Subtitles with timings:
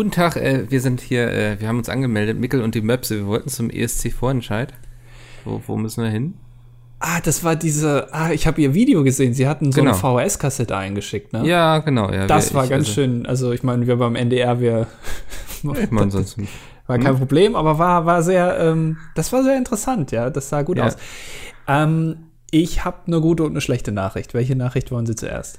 [0.00, 3.16] Guten Tag, äh, wir sind hier, äh, wir haben uns angemeldet, Mickel und die Möpse.
[3.18, 4.72] Wir wollten zum ESC-Vorentscheid.
[5.44, 6.38] Wo, wo müssen wir hin?
[7.00, 9.34] Ah, das war diese, ah, ich habe ihr Video gesehen.
[9.34, 9.90] Sie hatten so Genau.
[9.90, 11.46] eine VHS-Kassette eingeschickt, ne?
[11.46, 12.10] Ja, genau.
[12.10, 14.86] Ja, Das wir- war ich, ganz also, schön, also ich meine, wir beim NDR, wir
[15.62, 16.38] Ich meine, sonst,
[16.86, 20.62] war kein Problem, aber war, war sehr, ähm, das war sehr interessant, ja, das sah
[20.62, 20.86] gut Ja.
[20.86, 20.96] aus.
[21.68, 22.16] Ähm,
[22.50, 24.32] ich habe eine gute und eine schlechte Nachricht.
[24.32, 25.58] Welche Nachricht wollen Sie zuerst?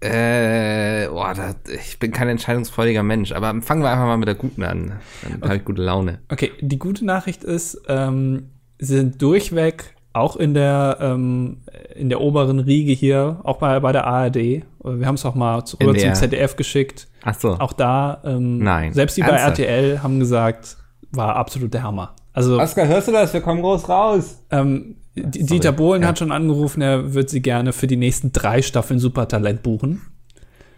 [0.00, 4.34] Äh, boah, da, ich bin kein entscheidungsfreudiger Mensch, aber fangen wir einfach mal mit der
[4.34, 5.00] guten an.
[5.22, 6.20] Dann habe ich gute Laune.
[6.30, 11.58] Okay, die gute Nachricht ist, ähm, sie sind durchweg auch in der, ähm,
[11.94, 14.36] in der oberen Riege hier, auch bei, bei der ARD.
[14.36, 16.14] Wir haben es auch mal zu, rüber zum.
[16.14, 17.06] ZDF geschickt.
[17.22, 17.50] Ach so.
[17.58, 18.92] Auch da, ähm, Nein.
[18.94, 19.58] selbst die bei Ernsthaft?
[19.58, 20.78] RTL haben gesagt,
[21.12, 22.14] war absolut der Hammer.
[22.32, 23.32] Also Oskar, hörst du das?
[23.32, 24.42] Wir kommen groß raus.
[24.50, 26.08] ähm, D- Dieter Bohlen ja.
[26.08, 30.02] hat schon angerufen, er wird sie gerne für die nächsten drei Staffeln Supertalent buchen.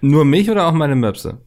[0.01, 1.39] Nur mich oder auch meine Möpse?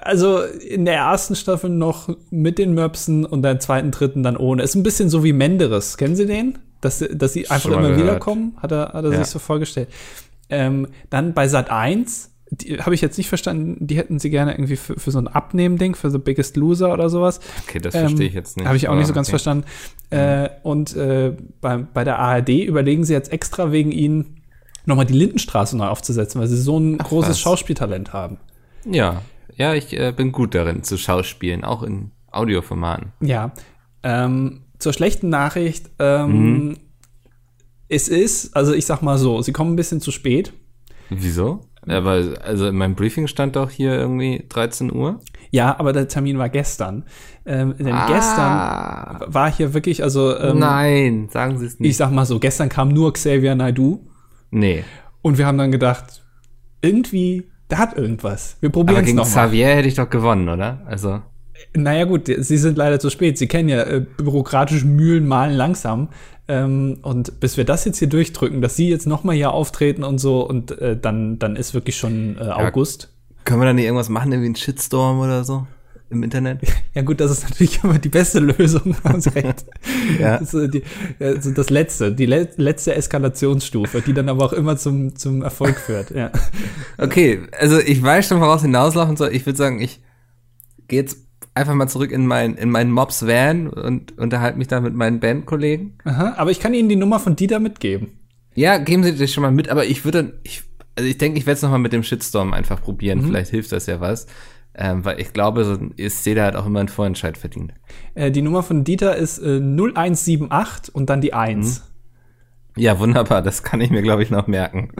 [0.00, 4.62] Also in der ersten Staffel noch mit den Möpsen und der zweiten, dritten dann ohne.
[4.62, 5.96] Ist ein bisschen so wie Menderes.
[5.96, 6.58] Kennen Sie den?
[6.80, 8.00] Dass, dass sie einfach immer gehört.
[8.02, 8.56] wiederkommen?
[8.60, 9.18] Hat er, hat er Ja.
[9.18, 9.88] sich so vorgestellt.
[10.50, 12.32] Ähm, dann bei Sat 1,
[12.80, 15.96] habe ich jetzt nicht verstanden, die hätten sie gerne irgendwie für, für so ein Abnehmen-Ding,
[15.96, 17.40] für The Biggest Loser oder sowas.
[17.66, 18.66] Okay, das Ähm, verstehe ich jetzt nicht.
[18.66, 19.32] Habe ich auch nicht so ganz okay.
[19.32, 19.64] verstanden.
[20.10, 24.42] Äh, und äh, bei, bei der ARD überlegen sie jetzt extra wegen ihnen
[24.84, 27.40] nochmal die Lindenstraße neu aufzusetzen, weil sie so ein Ach, großes was.
[27.40, 28.38] Schauspieltalent haben.
[28.84, 29.22] Ja,
[29.56, 33.12] ja, ich äh, bin gut darin zu schauspielen, auch in Audioformaten.
[33.20, 33.52] Ja.
[34.04, 35.90] Ähm, zur schlechten Nachricht.
[35.98, 36.76] Ähm,
[37.88, 40.52] Es ist, also ich sag mal so, sie kommen ein bisschen zu spät.
[41.08, 41.60] Wieso?
[41.88, 45.20] Aber also in meinem Briefing stand doch hier irgendwie 13 Uhr.
[45.50, 47.04] Ja, aber der Termin war gestern.
[47.44, 48.06] Ähm, denn Ah.
[48.08, 51.96] gestern war hier wirklich, also ähm, Nein, sagen Sie es ich nicht.
[51.96, 54.00] sag mal so, gestern kam nur Xavier Naidoo
[54.50, 54.82] nee.
[55.22, 56.24] und wir haben dann gedacht,
[56.82, 58.56] irgendwie, der hat irgendwas.
[58.60, 59.46] Wir probieren es gegen nochmal.
[59.46, 60.82] Xavier hätte ich doch gewonnen, oder?
[60.86, 61.20] Also,
[61.74, 63.38] Naja gut, sie sind leider zu spät.
[63.38, 66.08] Sie kennen ja äh, bürokratische Mühlen malen langsam.
[66.48, 70.18] Ähm, und bis wir das jetzt hier durchdrücken, dass sie jetzt nochmal hier auftreten und
[70.18, 73.12] so, und äh, dann, dann ist wirklich schon äh, August.
[73.44, 75.66] können wir dann nicht irgendwas machen, irgendwie einen Shitstorm oder so
[76.10, 76.60] im Internet?
[76.94, 79.66] Ja gut, das ist natürlich immer die beste Lösung, haben Sie recht.
[80.18, 80.38] Ja.
[80.38, 80.82] Das, ist, die,
[81.18, 85.76] also das letzte, die le letzte Eskalationsstufe, die dann aber auch immer zum, zum Erfolg
[85.76, 86.12] führt.
[86.12, 86.30] Ja.
[86.96, 89.34] Okay, also ich weiß schon, woraus hinauslaufen soll.
[89.34, 90.00] Ich würde sagen, ich
[90.88, 91.25] gehe jetzt
[91.56, 95.20] einfach mal zurück in mein in meinen Mobs Van und unterhalte mich da mit meinen
[95.20, 95.98] Bandkollegen.
[96.04, 98.18] Aha, aber ich kann Ihnen die Nummer von Dieter mitgeben.
[98.54, 100.62] Ja, geben Sie das schon mal mit, aber ich würde dann, ich,
[100.96, 103.22] also ich denke, ich werde es nochmal mit dem Shitstorm einfach probieren.
[103.22, 104.26] Vielleicht hilft das ja was.
[104.78, 107.72] Ähm, weil ich glaube, so ESC, der hat auch immer einen Vorentscheid verdient.
[108.14, 111.82] Äh, die Nummer von Dieter ist äh, 0178 und dann die 1.
[112.76, 114.90] Ja, wunderbar, das kann ich mir, glaube ich, noch merken.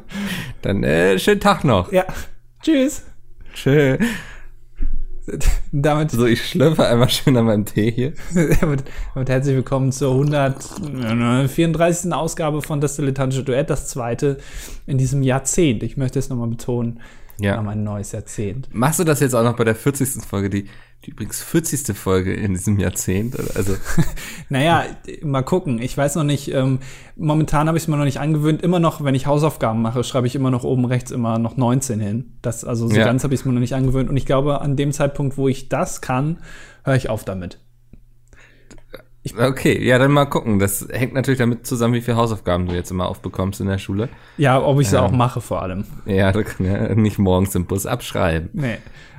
[0.63, 1.93] Dann äh, schönen Tag noch.
[1.93, 2.07] Ja.
[2.63, 3.03] Tschüss.
[3.53, 3.99] Tschö.
[5.73, 8.13] Damit, So, ich schlürfe einmal schön an meinem Tee hier.
[8.61, 12.13] damit, damit herzlich willkommen zur 134.
[12.13, 14.39] Ausgabe von Das Dilettantische Duett, das zweite
[14.87, 15.83] in diesem Jahrzehnt.
[15.83, 17.01] Ich möchte es nochmal betonen.
[17.39, 17.57] Wir Ja.
[17.57, 18.69] haben ein neues Jahrzehnt.
[18.73, 20.25] Machst du das jetzt auch noch bei der 40.
[20.25, 20.67] Folge, die,
[21.05, 21.97] die übrigens 40.
[21.97, 23.37] Folge in diesem Jahrzehnt?
[23.55, 23.75] Also,
[24.49, 24.85] Naja,
[25.23, 25.81] mal gucken.
[25.81, 26.81] Ich weiß noch nicht, ähm,
[27.17, 28.63] momentan habe ich es mir noch nicht angewöhnt.
[28.63, 32.01] Immer noch, wenn ich Hausaufgaben mache, schreibe ich immer noch oben rechts immer noch 19
[32.01, 32.33] hin.
[32.43, 33.05] Das, also so Ja.
[33.05, 34.11] ganz habe ich es mir noch nicht angewöhnt.
[34.11, 36.39] Und ich glaube, an dem Zeitpunkt, wo ich das kann,
[36.85, 37.61] höre ich auf damit.
[39.39, 40.59] okay, ja, dann mal gucken.
[40.59, 44.09] Das hängt natürlich damit zusammen, wie viele Hausaufgaben du jetzt immer aufbekommst in der Schule.
[44.39, 45.85] Ja, ob ich sie auch mache vor allem.
[46.05, 48.51] Ja, da kann ja nicht morgens im Bus abschreiben.
[48.53, 48.79] Nee.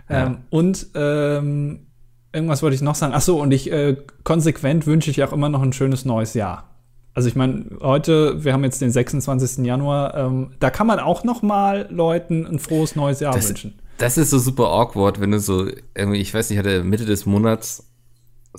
[0.09, 1.87] Ähm, und ähm,
[2.33, 3.13] irgendwas wollte ich noch sagen.
[3.15, 6.69] Ach so, und ich äh, konsequent wünsche ich auch immer noch ein schönes neues Jahr.
[7.13, 9.65] Also ich meine, heute, wir haben jetzt den 26.
[9.65, 13.79] Januar, ähm, da kann man auch noch mal Leuten ein frohes neues Jahr Das- wünschen.
[13.97, 17.05] Das ist so super awkward, wenn du so irgendwie, ich weiß nicht, ich hatte Mitte
[17.05, 17.86] des Monats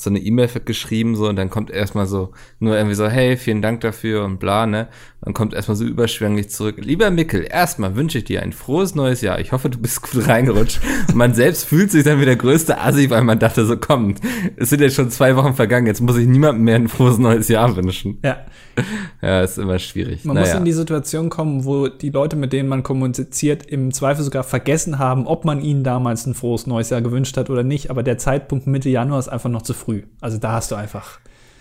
[0.00, 3.62] so eine E-Mail geschrieben so und dann kommt erstmal so nur irgendwie so hey vielen
[3.62, 4.88] Dank dafür und bla ne?
[5.20, 6.76] Dann kommt erstmal so überschwänglich zurück.
[6.78, 9.40] Lieber Mickel erstmal wünsche ich dir ein frohes neues Jahr.
[9.40, 10.80] Ich hoffe du bist gut reingerutscht.
[11.08, 14.14] Und man selbst fühlt sich dann wie der größte Assi weil man dachte so komm
[14.56, 17.48] es sind jetzt schon zwei Wochen vergangen jetzt muss ich niemandem mehr ein frohes neues
[17.48, 18.18] Jahr wünschen.
[18.22, 18.38] Ja,
[19.22, 20.24] ja ist immer schwierig.
[20.24, 24.24] Man muss in die Situation kommen, wo die Leute, mit denen man kommuniziert, im Zweifel
[24.24, 27.90] sogar vergessen haben, ob man ihnen damals ein frohes neues Jahr gewünscht hat oder nicht.
[27.90, 29.87] Aber der Zeitpunkt Mitte Januar ist einfach noch zu früh.
[30.20, 31.18] Also da hast du einfach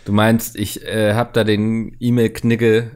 [0.07, 2.91] Du meinst, ich äh, habe da den E-Mail-Knigge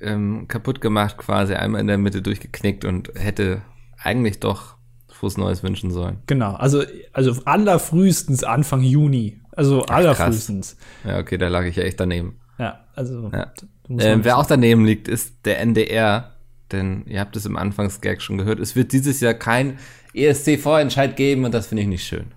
[0.00, 3.62] ähm, kaputt gemacht, quasi einmal in der Mitte durchgeknickt und hätte
[4.02, 4.74] eigentlich doch
[5.08, 6.18] frohes Neues wünschen sollen.
[6.26, 6.82] Genau, also,
[7.12, 9.40] also allerfrühestens Anfang Juni.
[9.52, 10.76] Also allerfrühestens.
[11.04, 12.40] Ja, okay, da lag ich ja echt daneben.
[12.58, 13.30] Ja, also.
[13.32, 13.52] Ja.
[13.86, 16.34] man- wer auch daneben liegt, ist der NDR.
[16.72, 19.78] denn ihr habt es im Anfangsgag schon gehört, es wird dieses Jahr kein
[20.12, 22.34] ESC-Vorentscheid geben und das finde ich nicht schön.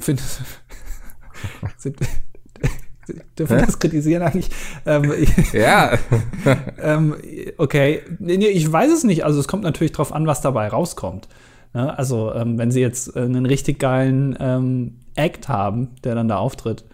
[0.00, 0.40] Findest
[3.38, 4.50] Dürfen wir das kritisieren eigentlich?
[4.86, 5.12] Ähm,
[5.52, 5.98] ja.
[6.80, 7.16] ähm,
[7.58, 9.24] okay, nee, ich weiß es nicht.
[9.24, 11.28] Also es kommt natürlich drauf an, was dabei rauskommt.
[11.72, 11.96] Ne?
[11.98, 16.36] Also ähm, wenn sie jetzt äh, einen richtig geilen ähm, Act haben, der dann da
[16.36, 16.84] auftritt,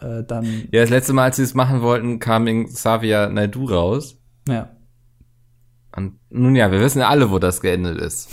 [0.00, 0.44] äh, dann.
[0.70, 4.16] Ja, das letzte Mal, als sie es machen wollten, kam in Xavier Naidu raus.
[4.48, 4.70] Ja.
[5.94, 8.30] Und nun ja, wir wissen ja alle, wo das geendet ist.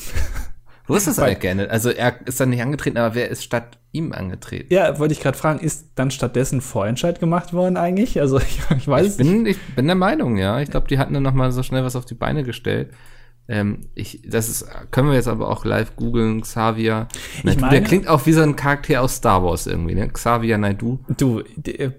[0.90, 1.70] Wo ist das eigentlich geendet?
[1.70, 4.74] Also er ist dann nicht angetreten, aber wer ist statt ihm angetreten?
[4.74, 8.20] Ja, wollte ich gerade fragen, ist dann stattdessen Vorentscheid gemacht worden eigentlich?
[8.20, 10.60] Also ich, ich weiß ich bin, ich bin der Meinung, ja.
[10.60, 12.92] Ich glaube, die hatten dann noch mal so schnell was auf die Beine gestellt.
[13.52, 17.08] Ähm, ich, das ist, können wir jetzt aber auch live googeln, Xavier.
[17.44, 20.08] Ich meine, der klingt auch wie so ein Charakter aus Star Wars irgendwie, ne?
[20.08, 21.00] Xavier Naidu.
[21.18, 21.42] Du,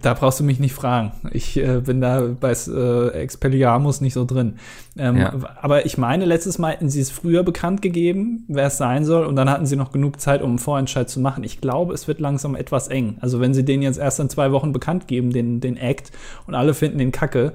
[0.00, 1.10] da brauchst du mich nicht fragen.
[1.32, 4.58] Ich äh, bin da bei äh, Expelliarmus nicht so drin.
[4.96, 5.34] Ähm, ja.
[5.60, 9.26] Aber ich meine, letztes Mal hätten sie es früher bekannt gegeben, wer es sein soll,
[9.26, 11.42] und dann hatten sie noch genug Zeit, um einen Vorentscheid zu machen.
[11.42, 13.16] Ich glaube, es wird langsam etwas eng.
[13.20, 16.12] Also wenn sie den jetzt erst in zwei Wochen bekannt geben, den, den Act,
[16.46, 17.54] und alle finden den Kacke,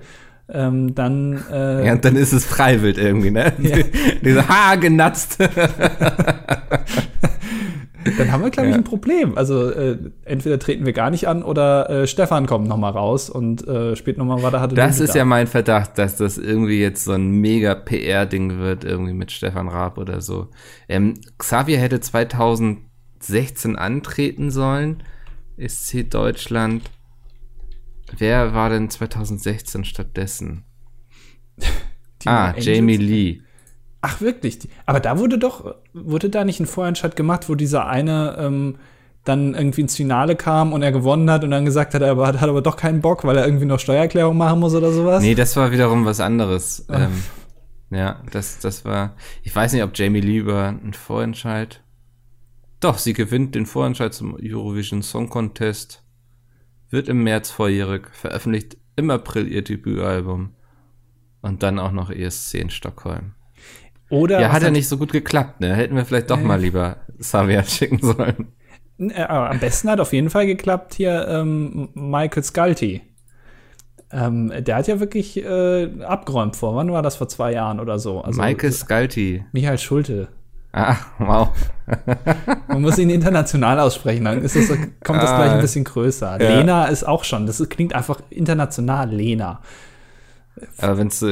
[0.49, 1.43] ähm, dann.
[1.51, 3.53] Äh, ja, und dann ist es freiwillig irgendwie, ne?
[3.59, 3.77] Ja.
[4.23, 5.39] Diese Ha genatzt.
[8.17, 8.77] dann haben wir, glaube ich, ja.
[8.77, 9.37] ein Problem.
[9.37, 13.29] Also äh, entweder treten wir gar nicht an oder äh, Stefan kommt noch mal raus
[13.29, 14.61] und äh, spielt noch mal weiter.
[14.61, 18.83] Hatte das ist ja mein Verdacht, dass das irgendwie jetzt so ein mega PR-Ding wird,
[18.83, 20.49] irgendwie mit Stefan Raab oder so.
[20.87, 25.01] Ähm, Xavier hätte 2016 antreten sollen.
[25.57, 26.83] SC Deutschland.
[28.17, 30.63] Wer war denn 2016 stattdessen?
[32.25, 32.65] ah, Angels?
[32.65, 33.41] Jamie Lee.
[34.01, 34.59] Ach, wirklich?
[34.85, 38.77] Aber da wurde doch, wurde da nicht ein Vorentscheid gemacht, wo dieser eine ähm,
[39.23, 42.39] dann irgendwie ins Finale kam und er gewonnen hat und dann gesagt hat, er hat,
[42.39, 45.23] hat aber doch keinen Bock, weil er irgendwie noch Steuererklärung machen muss oder sowas?
[45.23, 46.85] Nee, das war wiederum was anderes.
[46.89, 47.23] Ähm,
[47.89, 51.81] ja, das, das war, ich weiß nicht, ob Jamie Lee über einen Vorentscheid.
[52.79, 56.04] Doch, sie gewinnt den Vorentscheid zum Eurovision Song Contest
[56.95, 60.55] wird im März volljährig, veröffentlicht im April ihr Debütalbum
[61.41, 63.33] und dann auch noch ESC in Stockholm.
[64.09, 65.75] Oder ja, hat ja nicht so gut geklappt, ne?
[65.75, 68.53] Hätten wir vielleicht doch äh, mal lieber Xavier schicken sollen.
[68.97, 73.01] Äh, am besten hat auf jeden Fall geklappt hier ähm, Michael Sculty.
[74.11, 76.75] Ähm, der hat ja wirklich äh, abgeräumt vor.
[76.75, 77.17] Wann war das?
[77.17, 78.21] Vor zwei Jahren oder so?
[78.21, 79.43] Also, Michael Sculty.
[79.51, 80.29] Michael Schulte.
[80.77, 81.49] Ah, wow.
[82.67, 85.61] Man muss ihn international aussprechen, dann ist das, kommt das gleich ein ah.
[85.61, 86.41] bisschen größer.
[86.41, 86.57] Ja.
[86.57, 89.61] Lena ist auch schon, das klingt einfach international, Lena.
[90.79, 91.25] Aber wenn es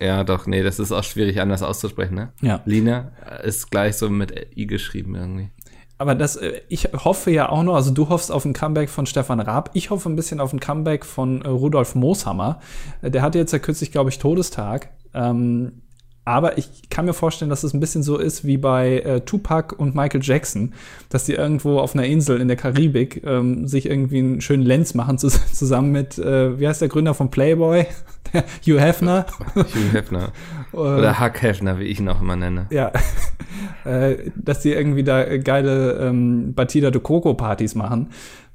[0.00, 2.32] ja doch, nee, das ist auch schwierig anders auszusprechen, ne?
[2.40, 2.60] Ja.
[2.64, 3.12] Lena
[3.44, 5.50] ist gleich so mit I geschrieben irgendwie.
[5.98, 9.06] Aber das, äh, ich hoffe ja auch noch, also du hoffst auf ein Comeback von
[9.06, 12.58] Stefan Raab, ich hoffe ein bisschen auf ein Comeback von äh, Rudolf Mooshammer.
[13.02, 14.90] Der hatte jetzt ja kürzlich, glaube ich, Todestag.
[15.14, 15.82] Ähm,
[16.28, 19.74] aber ich kann mir vorstellen, dass es ein bisschen so ist wie bei äh, Tupac
[19.74, 20.74] und Michael Jackson,
[21.08, 24.92] dass die irgendwo auf einer Insel in der Karibik ähm, sich irgendwie einen schönen Lenz
[24.92, 27.86] machen zu, zusammen mit, äh, wie heißt der Gründer von Playboy?
[28.66, 29.24] Hugh Hefner.
[29.54, 30.32] Hugh Hefner.
[30.72, 32.66] Oder Huck Hefner, wie ich ihn auch immer nenne.
[32.68, 32.92] Ja.
[33.86, 38.10] äh, dass die irgendwie da geile ähm, Batida de Coco Partys machen.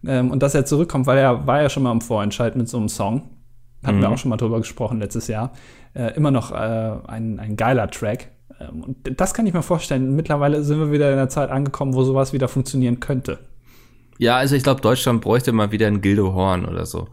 [0.06, 2.78] Ähm, und dass er zurückkommt, weil er war ja schon mal im Vorentscheid mit so
[2.78, 3.24] einem Song.
[3.84, 4.02] Hatten mhm.
[4.02, 5.52] wir auch schon mal drüber gesprochen letztes Jahr
[5.94, 8.30] äh, immer noch äh, ein, ein geiler Track.
[8.60, 10.16] Ähm, und das kann ich mir vorstellen.
[10.16, 13.40] Mittlerweile sind wir wieder in der Zeit angekommen, wo sowas wieder funktionieren könnte.
[14.18, 17.08] Ja, also ich glaube, Deutschland bräuchte mal wieder ein Gildo Horn oder so.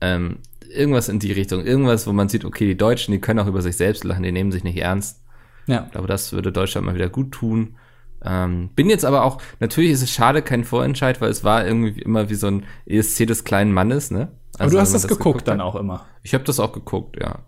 [0.00, 0.38] Ähm,
[0.68, 1.64] irgendwas in die Richtung.
[1.64, 4.32] Irgendwas, wo man sieht, okay, die Deutschen, die können auch über sich selbst lachen, die
[4.32, 5.22] nehmen sich nicht ernst.
[5.66, 5.84] Ja.
[5.86, 7.76] Ich glaube, das würde Deutschland mal wieder gut tun.
[8.24, 12.00] Ähm, bin jetzt aber auch, natürlich ist es schade, kein Vorentscheid, weil es war irgendwie
[12.00, 14.28] immer wie so ein ESC des kleinen Mannes, ne?
[14.54, 16.06] Also, aber du hast das, das geguckt, geguckt dann auch immer.
[16.22, 17.40] Ich habe das auch geguckt, ja.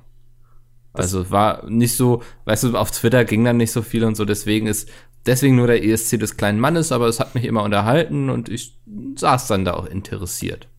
[0.92, 4.24] Also war nicht so, weißt du, auf Twitter ging dann nicht so viel und so,
[4.24, 4.88] deswegen ist
[5.26, 8.78] deswegen nur der ESC des kleinen Mannes, aber es hat mich immer unterhalten und ich
[9.16, 10.68] saß dann da auch interessiert.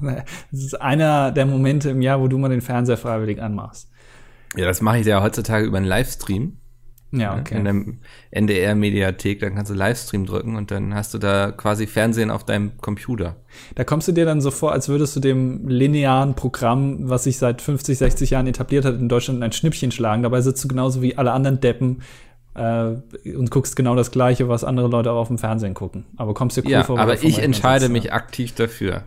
[0.00, 3.90] Das ist einer der Momente im Jahr, wo du mal den Fernseher freiwillig anmachst.
[4.56, 6.56] Ja, das mache ich ja heutzutage über einen Livestream.
[7.10, 7.56] Ja, okay.
[7.56, 7.74] In der
[8.32, 12.76] NDR-Mediathek, dann kannst du Livestream drücken und dann hast du da quasi Fernsehen auf deinem
[12.78, 13.36] Computer.
[13.76, 17.38] Da kommst du dir dann so vor, als würdest du dem linearen Programm, was sich
[17.38, 20.22] seit 50, 60 Jahren etabliert hat, in Deutschland ein Schnippchen schlagen.
[20.22, 22.02] Dabei sitzt du genauso wie alle anderen Deppen
[22.54, 22.88] äh,
[23.30, 26.04] und guckst genau das Gleiche, was andere Leute auch auf dem Fernsehen gucken.
[26.16, 26.98] Aber kommst dir cool ja, vor.
[26.98, 28.12] Aber ich entscheide sitzt, mich ja.
[28.12, 29.04] aktiv dafür.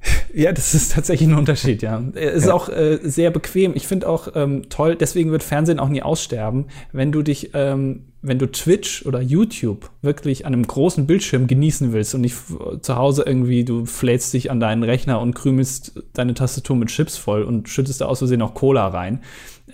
[0.34, 2.02] Ja, das ist tatsächlich ein Unterschied, ja.
[2.14, 2.54] Es ist ja.
[2.54, 3.72] auch äh, sehr bequem.
[3.74, 8.04] Ich finde auch ähm, toll, deswegen wird Fernsehen auch nie aussterben, wenn du dich, ähm,
[8.20, 12.36] wenn du Twitch oder YouTube wirklich an einem großen Bildschirm genießen willst und nicht
[12.82, 17.16] zu Hause irgendwie, du flätst dich an deinen Rechner und krümelst deine Tastatur mit Chips
[17.16, 19.20] voll und schüttest da aus Versehen noch Cola rein.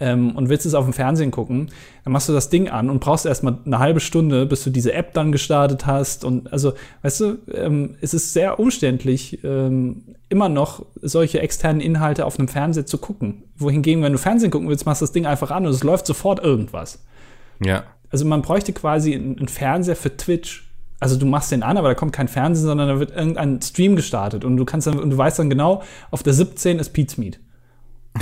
[0.01, 1.71] Ähm, und willst es auf dem Fernsehen gucken,
[2.05, 4.93] dann machst du das Ding an und brauchst erstmal eine halbe Stunde, bis du diese
[4.93, 6.25] App dann gestartet hast.
[6.25, 6.73] Und also,
[7.03, 12.49] weißt du, ähm, es ist sehr umständlich, ähm, immer noch solche externen Inhalte auf einem
[12.49, 13.43] Fernseher zu gucken.
[13.57, 16.07] Wohingegen, wenn du Fernsehen gucken willst, machst du das Ding einfach an und es läuft
[16.07, 16.99] sofort irgendwas.
[17.65, 17.85] Ja.
[18.11, 20.71] Also man bräuchte quasi einen Fernseher für Twitch.
[21.01, 23.97] Also du machst den an, aber da kommt kein Fernsehen, sondern da wird irgendein Stream
[23.97, 27.19] gestartet und du kannst dann und du weißt dann genau, auf der 17 ist Pete's
[27.19, 27.41] Meat.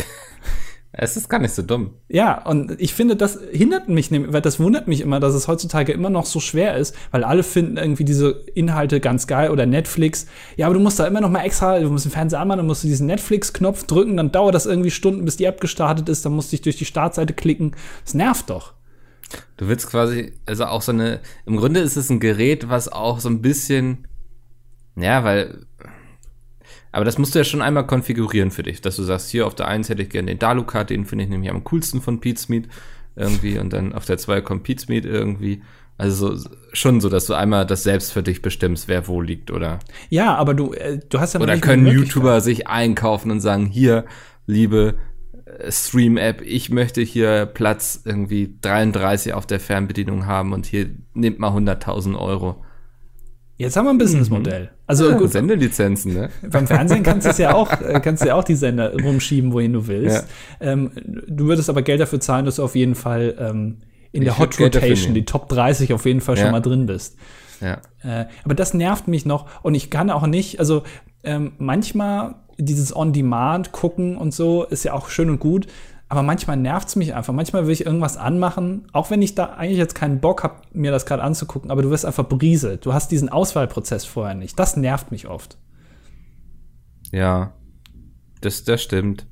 [0.94, 1.94] Es ist gar nicht so dumm.
[2.08, 5.90] Ja, und ich finde, das hindert mich, weil das wundert mich immer, dass es heutzutage
[5.90, 10.26] immer noch so schwer ist, weil alle finden irgendwie diese Inhalte ganz geil oder Netflix.
[10.56, 12.66] Ja, aber du musst da immer noch mal extra, du musst den Fernseher anmachen, dann
[12.66, 16.26] musst du diesen Netflix-Knopf drücken, dann dauert das irgendwie Stunden, bis die App gestartet ist,
[16.26, 17.74] dann musst du dich durch die Startseite klicken.
[18.04, 18.74] Das nervt doch.
[19.56, 23.18] Du willst quasi, also auch so eine, im Grunde ist es ein Gerät, was auch
[23.18, 24.06] so ein bisschen,
[24.96, 25.64] ja, weil
[26.92, 29.54] aber das musst du ja schon einmal konfigurieren für dich, dass du sagst, hier auf
[29.54, 32.68] der 1 hätte ich gerne den Dalukat, den finde ich nämlich am coolsten von Meat
[33.16, 35.62] irgendwie und dann auf der 2 kommt Meat irgendwie.
[35.98, 39.50] Also so, schon so, dass du einmal das selbst für dich bestimmst, wer wo liegt,
[39.50, 39.78] oder?
[40.10, 44.04] Ja, aber du, äh, du hast ja Oder können YouTuber sich einkaufen und sagen, hier,
[44.46, 44.94] liebe
[45.44, 51.38] äh, Stream-App, ich möchte hier Platz irgendwie 33 auf der Fernbedienung haben und hier nimmt
[51.38, 52.64] mal 100.000 Euro.
[53.62, 54.64] Jetzt haben wir ein Businessmodell.
[54.64, 54.68] Mhm.
[54.86, 56.30] Also ja, gut, Sendelizenzen, ne?
[56.50, 59.72] Beim Fernsehen kannst du ja auch, äh, kannst du ja auch die Sender rumschieben, wohin
[59.72, 60.26] du willst.
[60.60, 60.72] Ja.
[60.72, 60.90] Ähm,
[61.28, 63.78] du würdest aber Geld dafür zahlen, dass du auf jeden Fall ähm,
[64.10, 66.42] in ich der Hot Rotation, die Top 30 auf jeden Fall ja.
[66.42, 67.16] schon mal drin bist.
[67.60, 67.78] Ja.
[68.02, 70.82] Äh, aber das nervt mich noch und ich kann auch nicht, also
[71.22, 75.68] ähm, manchmal dieses On-Demand gucken und so ist ja auch schön und gut,
[76.12, 77.32] aber manchmal nervt es mich einfach.
[77.32, 80.90] Manchmal will ich irgendwas anmachen, auch wenn ich da eigentlich jetzt keinen Bock habe, mir
[80.90, 82.84] das gerade anzugucken, aber du wirst einfach berieselt.
[82.84, 84.58] Du hast diesen Auswahlprozess vorher nicht.
[84.58, 85.56] Das nervt mich oft.
[87.12, 87.54] Ja,
[88.42, 89.24] das, das stimmt.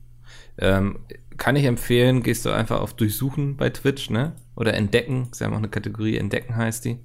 [0.56, 1.00] Ähm,
[1.36, 4.32] kann ich empfehlen, gehst du einfach auf Durchsuchen bei Twitch, ne?
[4.56, 5.28] Oder Entdecken.
[5.32, 6.98] Sie haben auch eine Kategorie Entdecken heißt die.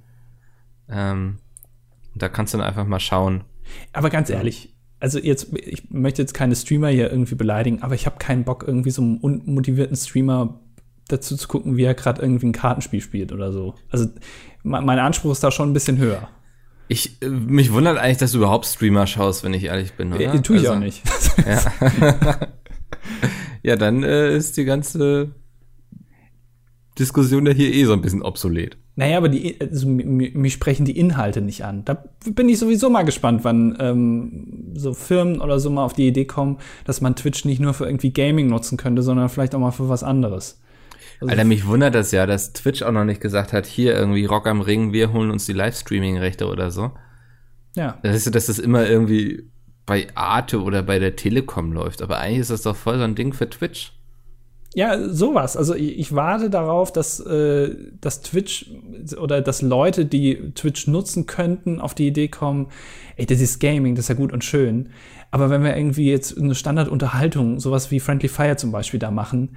[0.88, 1.36] Ähm,
[2.14, 3.44] da kannst du dann einfach mal schauen.
[3.92, 8.06] Aber ganz ehrlich, also jetzt, ich möchte jetzt keine Streamer hier irgendwie beleidigen, aber ich
[8.06, 10.60] habe keinen Bock, irgendwie so einen unmotivierten Streamer
[11.08, 13.74] dazu zu gucken, wie er gerade irgendwie ein Kartenspiel spielt oder so.
[13.90, 14.06] Also
[14.62, 16.28] mein Anspruch ist da schon ein bisschen höher.
[16.88, 20.22] Ich, äh, mich wundert eigentlich, dass du überhaupt Streamer schaust, wenn ich ehrlich bin, oder?
[20.22, 21.02] Ja, tue ich also, auch nicht.
[21.46, 22.36] Ja,
[23.62, 25.32] ja dann äh, ist die ganze
[26.98, 28.76] Diskussion ja hier eh so ein bisschen obsolet.
[28.98, 31.84] Naja, aber die, also, mich sprechen die Inhalte nicht an.
[31.84, 36.08] Da bin ich sowieso mal gespannt, wann ähm, so Firmen oder so mal auf die
[36.08, 39.60] Idee kommen, dass man Twitch nicht nur für irgendwie Gaming nutzen könnte, sondern vielleicht auch
[39.60, 40.62] mal für was anderes.
[41.20, 44.24] Also Alter, mich wundert das ja, dass Twitch auch noch nicht gesagt hat, hier irgendwie
[44.24, 46.92] Rock am Ring, wir holen uns die Livestreaming-Rechte oder so.
[47.74, 47.98] Ja.
[48.02, 49.44] Das ist, dass das immer irgendwie
[49.84, 52.00] bei Arte oder bei der Telekom läuft.
[52.02, 53.92] Aber eigentlich ist das doch voll so ein Ding für Twitch.
[54.76, 55.56] Ja, sowas.
[55.56, 58.70] Also ich, ich warte darauf, dass, äh, dass Twitch
[59.18, 62.66] oder dass Leute, die Twitch nutzen könnten, auf die Idee kommen,
[63.16, 64.90] ey, das ist Gaming, das ist ja gut und schön.
[65.30, 69.56] Aber wenn wir irgendwie jetzt eine Standardunterhaltung, sowas wie Friendly Fire zum Beispiel da machen,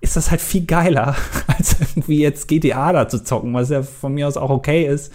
[0.00, 1.16] ist das halt viel geiler,
[1.58, 5.12] als irgendwie jetzt GTA da zu zocken, was ja von mir aus auch okay ist.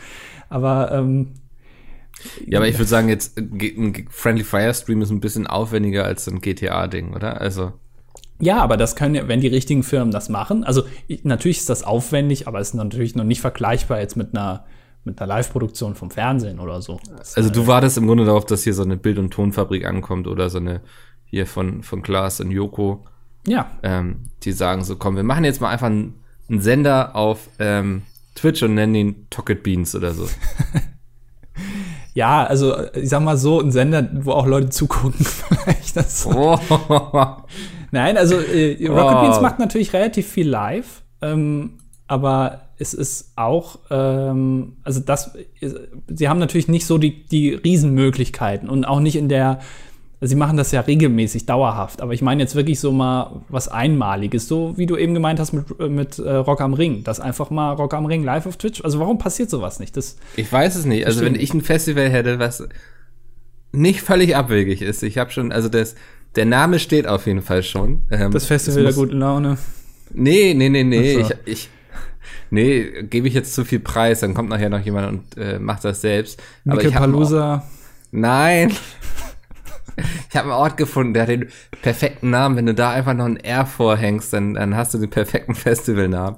[0.49, 1.29] Aber ähm,
[2.45, 6.27] ja, aber ich würde sagen, jetzt ein Friendly Fire Stream ist ein bisschen aufwendiger als
[6.27, 7.41] ein GTA-Ding, oder?
[7.41, 7.73] Also.
[8.41, 10.63] Ja, aber das können ja, wenn die richtigen Firmen das machen.
[10.63, 10.83] Also
[11.23, 14.65] natürlich ist das aufwendig, aber es ist natürlich noch nicht vergleichbar jetzt mit einer
[15.03, 16.99] mit einer Live-Produktion vom Fernsehen oder so.
[17.17, 20.27] Das also du wartest im Grunde darauf, dass hier so eine Bild- und Tonfabrik ankommt
[20.27, 20.81] oder so eine
[21.25, 23.03] hier von von Klaas und Joko.
[23.47, 23.71] Ja.
[23.83, 26.15] Ähm, die sagen so, komm, wir machen jetzt mal einfach einen,
[26.49, 28.03] einen Sender auf ähm,
[28.35, 30.27] Twitch und nennen ihn Tocket Beans oder so.
[32.13, 35.97] ja, also ich sag mal so, ein Sender, wo auch Leute zugucken, vielleicht.
[35.97, 36.59] Das oh.
[37.91, 39.21] Nein, also äh, Rocket oh.
[39.21, 45.31] Beans macht natürlich relativ viel live, ähm, aber es ist auch, ähm, also das,
[46.07, 49.59] sie haben natürlich nicht so die, die Riesenmöglichkeiten und auch nicht in der,
[50.19, 54.47] sie machen das ja regelmäßig, dauerhaft, aber ich meine jetzt wirklich so mal was Einmaliges,
[54.47, 57.73] so wie du eben gemeint hast mit, mit äh, Rock am Ring, das einfach mal
[57.73, 59.95] Rock am Ring live auf Twitch, also warum passiert sowas nicht?
[59.95, 62.67] Das, ich weiß es nicht, also wenn ich ein Festival hätte, was
[63.73, 65.95] nicht völlig abwegig ist, ich habe schon, also das
[66.35, 68.03] der Name steht auf jeden Fall schon.
[68.11, 69.57] Ähm, das Festival der guten Laune.
[70.13, 71.13] Nee, nee, nee, nee.
[71.13, 71.19] So.
[71.19, 71.69] Ich, ich,
[72.49, 75.83] nee, gebe ich jetzt zu viel Preis, dann kommt nachher noch jemand und äh, macht
[75.85, 76.41] das selbst.
[76.67, 77.63] Aber Palusa.
[78.11, 78.71] Nein.
[80.29, 81.49] ich habe einen Ort gefunden, der hat den
[81.81, 82.55] perfekten Namen.
[82.55, 86.37] Wenn du da einfach noch ein R vorhängst, dann, dann hast du den perfekten Festivalnamen.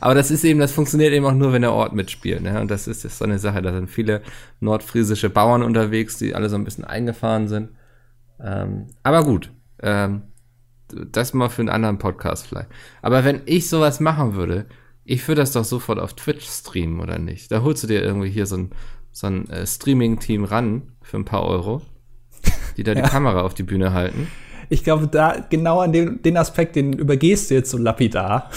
[0.00, 2.40] Aber das ist eben, das funktioniert eben auch nur, wenn der Ort mitspielt.
[2.42, 2.60] Ne?
[2.60, 3.62] Und das ist, das ist so eine Sache.
[3.62, 4.22] Da sind viele
[4.60, 7.70] nordfriesische Bauern unterwegs, die alle so ein bisschen eingefahren sind.
[8.40, 9.52] Ähm, aber gut.
[9.82, 10.22] Ähm,
[10.88, 12.68] das mal für einen anderen Podcast vielleicht.
[13.02, 14.66] Aber wenn ich sowas machen würde,
[15.04, 17.50] ich würde das doch sofort auf Twitch streamen, oder nicht?
[17.50, 18.70] Da holst du dir irgendwie hier so ein,
[19.10, 21.82] so ein äh, Streaming-Team ran für ein paar Euro,
[22.76, 23.02] die da ja.
[23.02, 24.28] die Kamera auf die Bühne halten
[24.68, 28.50] ich glaube, da genau an den, den Aspekt, den übergehst du jetzt so lapidar,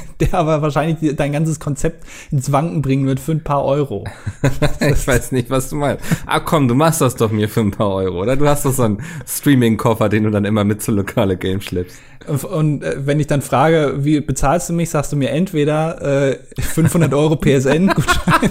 [0.20, 4.04] der aber wahrscheinlich dein ganzes Konzept ins Wanken bringen wird für ein paar Euro.
[4.80, 6.04] ich weiß nicht, was du meinst.
[6.26, 8.36] Ah komm, du machst das doch mir für ein paar Euro, oder?
[8.36, 11.98] Du hast doch so einen Streaming-Koffer, den du dann immer mit zu lokale Games schleppst.
[12.28, 16.38] Und äh, wenn ich dann frage, wie bezahlst du mich, sagst du mir entweder äh,
[16.60, 18.50] 500 Euro PSN-Gutschein.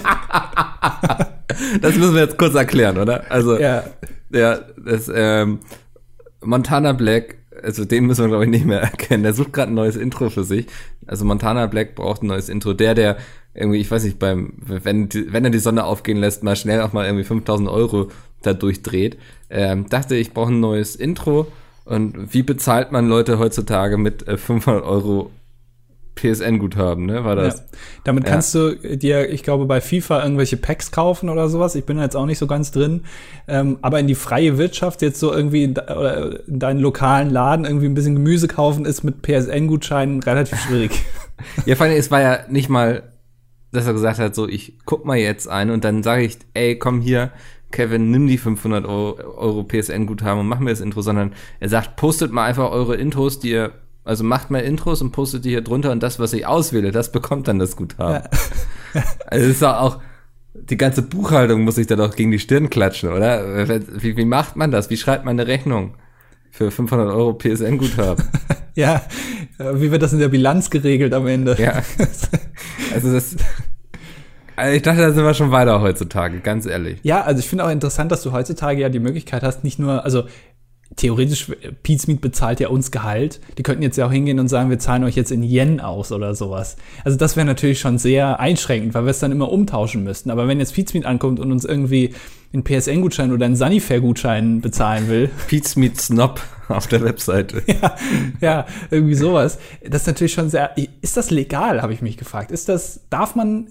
[1.80, 3.24] das müssen wir jetzt kurz erklären, oder?
[3.30, 3.84] Also, ja,
[4.30, 5.60] ja das, ähm,
[6.44, 9.22] Montana Black, also den müssen wir glaube ich nicht mehr erkennen.
[9.22, 10.66] Der sucht gerade ein neues Intro für sich.
[11.06, 12.72] Also Montana Black braucht ein neues Intro.
[12.72, 13.16] Der, der
[13.54, 16.92] irgendwie, ich weiß nicht, beim, wenn, wenn er die Sonne aufgehen lässt, mal schnell auch
[16.92, 18.08] mal irgendwie 5000 Euro
[18.42, 19.18] da durchdreht,
[19.50, 21.46] ähm, dachte ich, brauche ein neues Intro.
[21.84, 25.30] Und wie bezahlt man Leute heutzutage mit äh, 500 Euro
[26.14, 27.24] PSN-Guthaben, ne?
[27.24, 27.58] War das?
[27.58, 27.64] Ja.
[28.04, 28.30] Damit ja.
[28.30, 31.74] kannst du dir, ich glaube, bei FIFA irgendwelche Packs kaufen oder sowas.
[31.74, 33.04] Ich bin da jetzt auch nicht so ganz drin.
[33.48, 37.64] Ähm, aber in die freie Wirtschaft jetzt so irgendwie in, oder in deinen lokalen Laden
[37.64, 41.02] irgendwie ein bisschen Gemüse kaufen, ist mit PSN-Gutscheinen relativ schwierig.
[41.66, 43.02] ja, vor allem, es war ja nicht mal,
[43.72, 46.78] dass er gesagt hat, so, ich guck mal jetzt ein und dann sage ich, ey,
[46.78, 47.32] komm hier,
[47.70, 51.96] Kevin, nimm die 500 Euro, Euro PSN-Guthaben und mach mir das Intro, sondern er sagt,
[51.96, 53.72] postet mal einfach eure Intros, die ihr
[54.04, 57.12] also macht mal Intros und postet die hier drunter und das, was ich auswähle, das
[57.12, 58.28] bekommt dann das Guthaben.
[58.94, 59.02] Ja.
[59.26, 59.98] also ist doch auch,
[60.54, 63.68] die ganze Buchhaltung muss sich da doch gegen die Stirn klatschen, oder?
[63.68, 64.90] Wie, wie macht man das?
[64.90, 65.94] Wie schreibt man eine Rechnung
[66.50, 68.24] für 500 Euro PSN-Guthaben?
[68.74, 69.02] ja,
[69.58, 71.56] wie wird das in der Bilanz geregelt am Ende?
[71.58, 71.82] Ja.
[72.94, 73.36] Also das,
[74.54, 76.98] also ich dachte, da sind wir schon weiter heutzutage, ganz ehrlich.
[77.02, 80.04] Ja, also ich finde auch interessant, dass du heutzutage ja die Möglichkeit hast, nicht nur,
[80.04, 80.24] also
[80.96, 81.50] theoretisch,
[81.82, 83.40] Pizmeet bezahlt ja uns Gehalt.
[83.58, 86.12] Die könnten jetzt ja auch hingehen und sagen, wir zahlen euch jetzt in Yen aus
[86.12, 86.76] oder sowas.
[87.04, 90.30] Also das wäre natürlich schon sehr einschränkend, weil wir es dann immer umtauschen müssten.
[90.30, 92.14] Aber wenn jetzt Pizmeet ankommt und uns irgendwie
[92.52, 95.30] einen PSN-Gutschein oder einen Sunnyfair-Gutschein bezahlen will.
[95.48, 97.62] Pizmeet Snob auf der Webseite.
[97.66, 97.96] ja,
[98.40, 99.58] ja, irgendwie sowas.
[99.82, 100.74] Das ist natürlich schon sehr.
[101.00, 102.50] Ist das legal, habe ich mich gefragt.
[102.50, 103.68] Ist das, darf man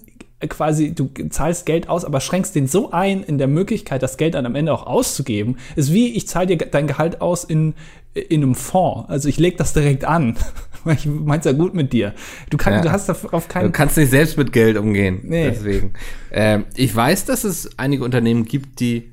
[0.48, 4.34] quasi, du zahlst Geld aus, aber schränkst den so ein in der Möglichkeit, das Geld
[4.34, 7.74] dann am Ende auch auszugeben, ist wie, ich zahle dir dein Gehalt aus in,
[8.14, 9.08] in einem Fonds.
[9.08, 10.36] Also ich lege das direkt an.
[10.86, 12.14] ich mein's ja gut mit dir.
[12.50, 12.82] Du, kannst, ja.
[12.82, 13.66] du hast auf keinen.
[13.66, 15.20] Du kannst nicht selbst mit Geld umgehen.
[15.22, 15.50] Nee.
[15.50, 15.94] Deswegen.
[16.30, 19.12] Ähm, ich weiß, dass es einige Unternehmen gibt, die,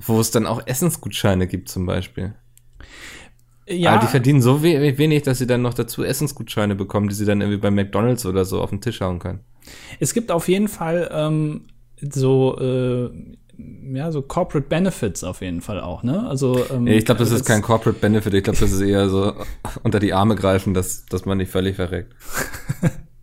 [0.00, 2.34] wo es dann auch Essensgutscheine gibt, zum Beispiel.
[3.66, 3.92] Ja.
[3.92, 7.40] Aber die verdienen so wenig, dass sie dann noch dazu Essensgutscheine bekommen, die sie dann
[7.40, 9.40] irgendwie bei McDonalds oder so auf den Tisch hauen können.
[10.00, 11.66] Es gibt auf jeden Fall ähm,
[12.00, 13.10] so äh,
[13.92, 16.26] ja, so Corporate Benefits auf jeden Fall auch, ne?
[16.28, 18.34] Also ähm, ich glaube, das ist kein Corporate Benefit.
[18.34, 19.34] Ich glaube, das ist eher so
[19.82, 22.14] unter die Arme greifen, dass, dass man nicht völlig verreckt.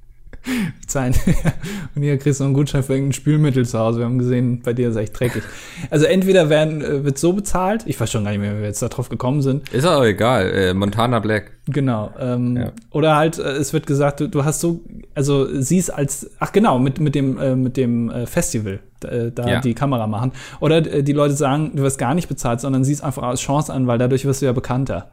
[0.88, 1.14] zahlen.
[1.96, 4.00] und hier kriegst du einen Gutschein für irgendein Spülmittel zu Hause.
[4.00, 5.44] Wir haben gesehen, bei dir ist echt dreckig.
[5.90, 8.68] Also entweder werden, äh, wird so bezahlt, ich weiß schon gar nicht mehr, wie wir
[8.68, 9.70] jetzt darauf gekommen sind.
[9.70, 11.52] Ist aber egal, äh, Montana Black.
[11.68, 12.12] Genau.
[12.20, 12.72] Ähm, ja.
[12.92, 14.82] Oder halt, äh, es wird gesagt, du, du, hast so,
[15.16, 19.62] also siehst als, ach genau, mit, mit dem, äh, mit dem äh, Festival da ja.
[19.62, 20.32] die Kamera machen.
[20.60, 23.88] Oder die Leute sagen, du wirst gar nicht bezahlt, sondern siehst einfach als Chance an,
[23.88, 25.10] weil dadurch wirst du ja bekannter.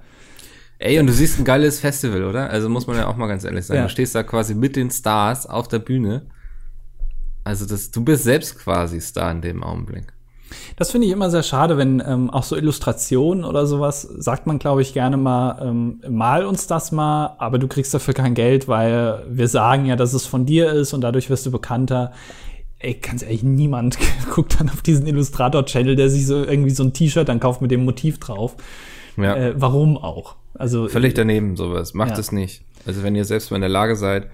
[0.79, 2.51] Ey, und du siehst ein geiles Festival, oder?
[2.51, 3.79] Also muss man ja auch mal ganz ehrlich sagen.
[3.79, 3.85] Ja.
[3.85, 6.27] Du stehst da quasi mit den Stars auf der Bühne.
[7.43, 10.13] Also das, du bist selbst quasi Star in dem Augenblick.
[10.77, 14.59] Das finde ich immer sehr schade, wenn ähm, auch so Illustrationen oder sowas, sagt man,
[14.59, 18.69] glaube ich, gerne mal, ähm, mal uns das mal, aber du kriegst dafür kein Geld,
[18.69, 22.13] weil wir sagen ja, dass es von dir ist und dadurch wirst du bekannter.
[22.79, 23.99] Ey, ganz ehrlich, niemand
[24.31, 27.71] guckt dann auf diesen Illustrator-Channel, der sich so irgendwie so ein T-Shirt dann kauft mit
[27.71, 28.57] dem Motiv drauf.
[29.23, 29.37] Ja.
[29.37, 30.37] Äh, warum auch?
[30.55, 31.95] Also völlig daneben sowas.
[31.95, 32.19] Macht ja.
[32.19, 32.63] es nicht.
[32.87, 34.29] Also wenn ihr selbst mal in der Lage seid,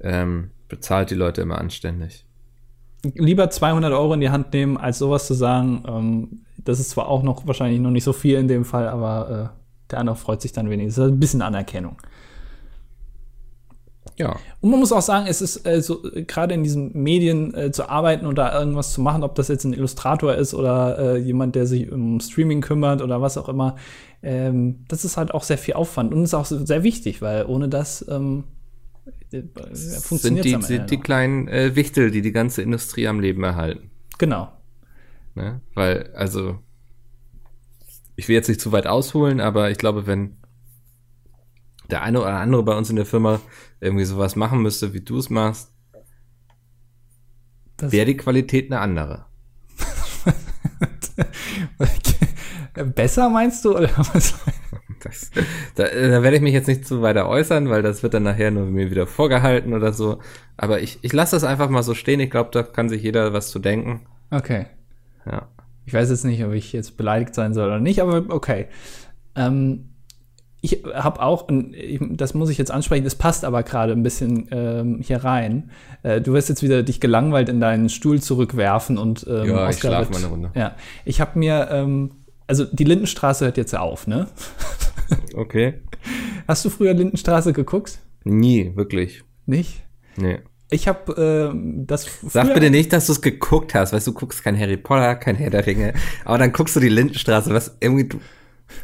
[0.00, 2.24] ähm, bezahlt die Leute immer anständig.
[3.14, 5.84] Lieber 200 Euro in die Hand nehmen, als sowas zu sagen.
[5.86, 9.52] Ähm, das ist zwar auch noch wahrscheinlich noch nicht so viel in dem Fall, aber
[9.54, 10.96] äh, der andere freut sich dann wenigstens.
[10.96, 11.96] Das ist ein bisschen Anerkennung.
[14.18, 14.36] Ja.
[14.60, 17.88] Und man muss auch sagen, es ist äh, so, gerade in diesen Medien äh, zu
[17.88, 21.54] arbeiten und da irgendwas zu machen, ob das jetzt ein Illustrator ist oder äh, jemand,
[21.54, 23.76] der sich um Streaming kümmert oder was auch immer,
[24.22, 27.68] ähm, das ist halt auch sehr viel Aufwand und ist auch sehr wichtig, weil ohne
[27.68, 28.44] das ähm,
[29.30, 29.42] äh,
[30.00, 33.90] funktioniert sind die, sind die kleinen äh, Wichtel, die die ganze Industrie am Leben erhalten.
[34.18, 34.48] Genau.
[35.34, 35.60] Ne?
[35.74, 36.58] Weil, also,
[38.16, 40.37] ich will jetzt nicht zu weit ausholen, aber ich glaube, wenn
[41.90, 43.40] der eine oder andere bei uns in der Firma
[43.80, 45.72] irgendwie sowas machen müsste, wie du es machst,
[47.80, 49.26] wäre die Qualität eine andere.
[52.94, 53.76] Besser meinst du?
[53.76, 54.34] Oder was?
[55.00, 55.30] Das,
[55.76, 58.50] da, da werde ich mich jetzt nicht zu weiter äußern, weil das wird dann nachher
[58.50, 60.18] nur mir wieder vorgehalten oder so.
[60.56, 62.18] Aber ich, ich lasse das einfach mal so stehen.
[62.18, 64.00] Ich glaube, da kann sich jeder was zu denken.
[64.32, 64.66] Okay.
[65.24, 65.46] Ja.
[65.86, 68.66] Ich weiß jetzt nicht, ob ich jetzt beleidigt sein soll oder nicht, aber okay.
[69.36, 69.90] Ähm,
[70.60, 71.74] ich habe auch, und
[72.16, 75.70] das muss ich jetzt ansprechen, das passt aber gerade ein bisschen ähm, hier rein.
[76.02, 79.78] Äh, du wirst jetzt wieder dich gelangweilt in deinen Stuhl zurückwerfen und ähm, Ja, ich
[79.78, 80.50] schlafe wird- mal eine Runde.
[80.54, 82.10] Ja, ich habe mir, ähm,
[82.46, 84.26] also die Lindenstraße hört jetzt auf, ne?
[85.34, 85.74] Okay.
[86.46, 87.98] Hast du früher Lindenstraße geguckt?
[88.24, 89.22] Nie, wirklich.
[89.46, 89.82] Nicht?
[90.16, 90.40] Nee.
[90.70, 92.06] Ich habe ähm, das.
[92.28, 93.94] Sag bitte nicht, dass du es geguckt hast.
[93.94, 95.94] Weißt du, du guckst kein Harry Potter, kein Herr der Ringe.
[96.26, 98.20] Aber dann guckst du die Lindenstraße, was irgendwie du.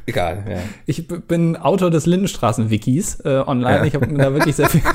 [0.07, 0.59] Egal, ja.
[0.87, 3.79] Ich bin Autor des Lindenstraßen-Wikis äh, online.
[3.79, 3.85] Ja.
[3.85, 4.83] Ich habe mir da wirklich sehr viel.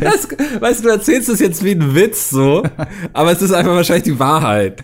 [0.00, 0.28] Das,
[0.60, 2.62] weißt du, du erzählst es jetzt wie ein Witz so,
[3.12, 4.82] aber es ist einfach wahrscheinlich die Wahrheit.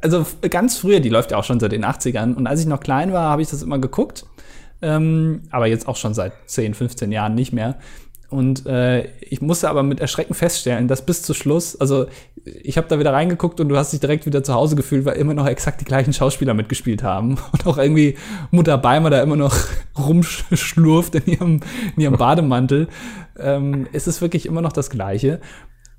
[0.00, 2.34] Also ganz früher, die läuft ja auch schon seit den 80ern.
[2.34, 4.26] Und als ich noch klein war, habe ich das immer geguckt.
[4.82, 7.78] Ähm, aber jetzt auch schon seit 10, 15 Jahren nicht mehr.
[8.30, 12.06] Und äh, ich musste aber mit Erschrecken feststellen, dass bis zu Schluss, also
[12.44, 15.16] ich habe da wieder reingeguckt und du hast dich direkt wieder zu Hause gefühlt, weil
[15.16, 17.38] immer noch exakt die gleichen Schauspieler mitgespielt haben.
[17.52, 18.16] Und auch irgendwie
[18.50, 19.56] Mutter Beimer da immer noch
[19.98, 21.60] rumschlurft in ihrem,
[21.96, 22.88] in ihrem Bademantel.
[23.38, 25.40] Ähm, es ist wirklich immer noch das Gleiche.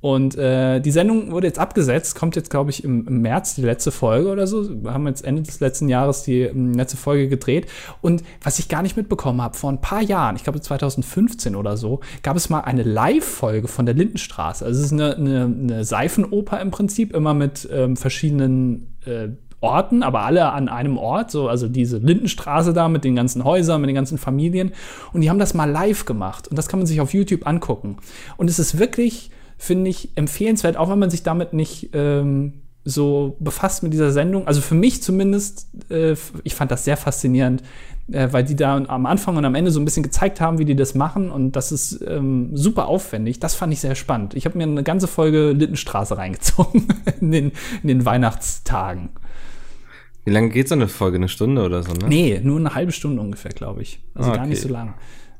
[0.01, 3.63] Und äh, die Sendung wurde jetzt abgesetzt, kommt jetzt, glaube ich, im, im März die
[3.63, 4.84] letzte Folge oder so.
[4.84, 7.67] Wir haben jetzt Ende des letzten Jahres die ähm, letzte Folge gedreht.
[8.01, 11.77] Und was ich gar nicht mitbekommen habe, vor ein paar Jahren, ich glaube 2015 oder
[11.77, 14.65] so, gab es mal eine Live-Folge von der Lindenstraße.
[14.65, 19.29] Also es ist eine, eine, eine Seifenoper im Prinzip, immer mit ähm, verschiedenen äh,
[19.62, 23.81] Orten, aber alle an einem Ort, so also diese Lindenstraße da mit den ganzen Häusern,
[23.81, 24.71] mit den ganzen Familien
[25.12, 27.97] und die haben das mal live gemacht und das kann man sich auf YouTube angucken
[28.38, 33.35] und es ist wirklich, finde ich, empfehlenswert, auch wenn man sich damit nicht ähm, so
[33.39, 34.47] befasst mit dieser Sendung.
[34.47, 37.63] Also für mich zumindest, äh, ich fand das sehr faszinierend,
[38.11, 40.65] äh, weil die da am Anfang und am Ende so ein bisschen gezeigt haben, wie
[40.65, 43.39] die das machen und das ist ähm, super aufwendig.
[43.39, 44.35] Das fand ich sehr spannend.
[44.35, 46.87] Ich habe mir eine ganze Folge Lindenstraße reingezogen
[47.19, 49.09] in den, in den Weihnachtstagen.
[50.25, 51.17] Wie lange geht so eine Folge?
[51.17, 52.07] Eine Stunde oder so, ne?
[52.07, 53.99] Nee, nur eine halbe Stunde ungefähr, glaube ich.
[54.15, 54.67] Also Ah, gar nicht okay.
[54.67, 54.93] so lang.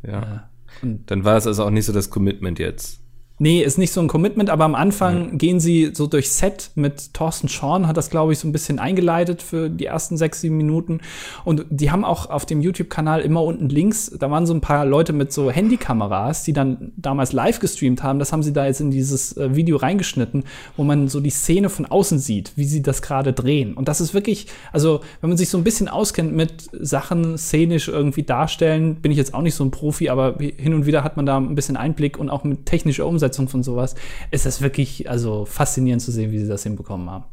[0.06, 0.50] Ja.
[0.84, 3.02] Äh, Dann war es also auch nicht so das Commitment jetzt.
[3.38, 7.14] Nee, ist nicht so ein Commitment, aber am Anfang gehen sie so durch Set mit
[7.14, 10.56] Thorsten Schorn, hat das, glaube ich, so ein bisschen eingeleitet für die ersten sechs, sieben
[10.56, 11.02] Minuten.
[11.44, 14.86] Und die haben auch auf dem YouTube-Kanal immer unten links, da waren so ein paar
[14.86, 18.20] Leute mit so Handykameras, die dann damals live gestreamt haben.
[18.20, 20.46] Das haben sie da jetzt in dieses äh, Video reingeschnitten,
[20.78, 23.74] wo man so die Szene von außen sieht, wie sie das gerade drehen.
[23.74, 27.90] Und das ist wirklich, also wenn man sich so ein bisschen auskennt mit Sachen szenisch
[27.90, 31.18] irgendwie darstellen, bin ich jetzt auch nicht so ein Profi, aber hin und wieder hat
[31.18, 33.96] man da ein bisschen Einblick und auch mit technischer Umsetzung von sowas
[34.32, 37.26] ist das wirklich also faszinierend zu sehen, wie sie das hinbekommen haben.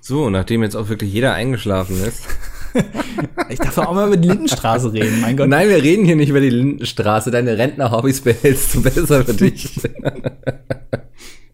[0.00, 2.24] So, nachdem jetzt auch wirklich jeder eingeschlafen ist.
[3.48, 5.48] Ich darf auch mal über die Lindenstraße reden, mein Gott.
[5.48, 7.30] Nein, wir reden hier nicht über die Lindenstraße.
[7.30, 9.80] Deine Rentner-Hobbys behältst du besser für dich.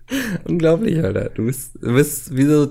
[0.45, 1.31] Unglaublich, Alter.
[1.31, 2.69] Du bist, du bist wie so,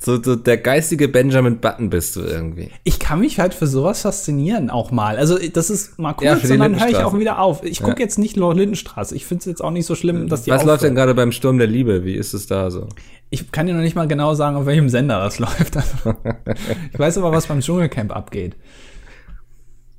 [0.00, 2.70] so, so der geistige Benjamin Button bist du irgendwie.
[2.84, 5.16] Ich kann mich halt für sowas faszinieren auch mal.
[5.16, 7.64] Also das ist mal kurz, Ja, und dann höre ich auch wieder auf.
[7.64, 8.04] Ich gucke Ja.
[8.04, 9.16] jetzt nicht nur Lindenstraße.
[9.16, 10.82] Ich finde es jetzt auch nicht so schlimm, dass die Was läuft aufhört.
[10.82, 12.04] denn gerade beim Sturm der Liebe?
[12.04, 12.86] Wie ist es da so?
[13.30, 15.76] Ich kann dir noch nicht mal genau sagen, auf welchem Sender das läuft.
[16.92, 18.56] ich weiß aber, was beim Dschungelcamp abgeht.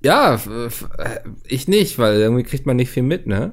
[0.03, 0.88] Ja, f-
[1.45, 3.51] ich nicht, weil irgendwie kriegt man nicht viel mit, ne?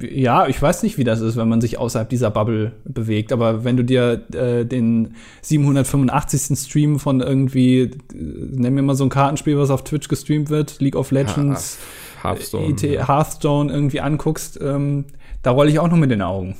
[0.00, 3.32] Ja, ich weiß nicht, wie das ist, wenn man sich außerhalb dieser Bubble bewegt.
[3.32, 6.56] Aber wenn du dir äh, den 785.
[6.56, 10.80] Stream von irgendwie, äh, nenn mir mal so ein Kartenspiel, was auf Twitch gestreamt wird,
[10.80, 11.78] League of Legends,
[12.22, 12.68] Hearthstone.
[12.68, 15.06] IT, Hearthstone irgendwie anguckst, ähm,
[15.42, 16.56] da rolle ich auch noch mit den Augen.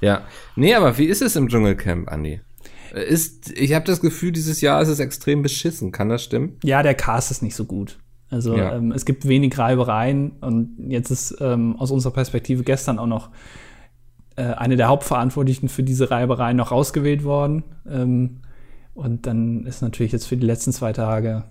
[0.00, 0.22] Ja.
[0.54, 2.40] Nee, aber wie ist es im Dschungelcamp, Andi?
[2.92, 5.92] Ist, ich habe das Gefühl, dieses Jahr ist es extrem beschissen.
[5.92, 6.58] Kann das stimmen?
[6.62, 7.98] Ja, der Cast ist nicht so gut.
[8.32, 8.76] Also Ja.
[8.76, 13.28] ähm, es gibt wenig Reibereien und jetzt ist ähm, aus unserer Perspektive gestern auch noch
[14.36, 17.62] äh, eine der Hauptverantwortlichen für diese Reibereien noch rausgewählt worden.
[17.88, 18.38] Ähm,
[18.94, 21.44] und dann ist natürlich jetzt für die letzten zwei Tage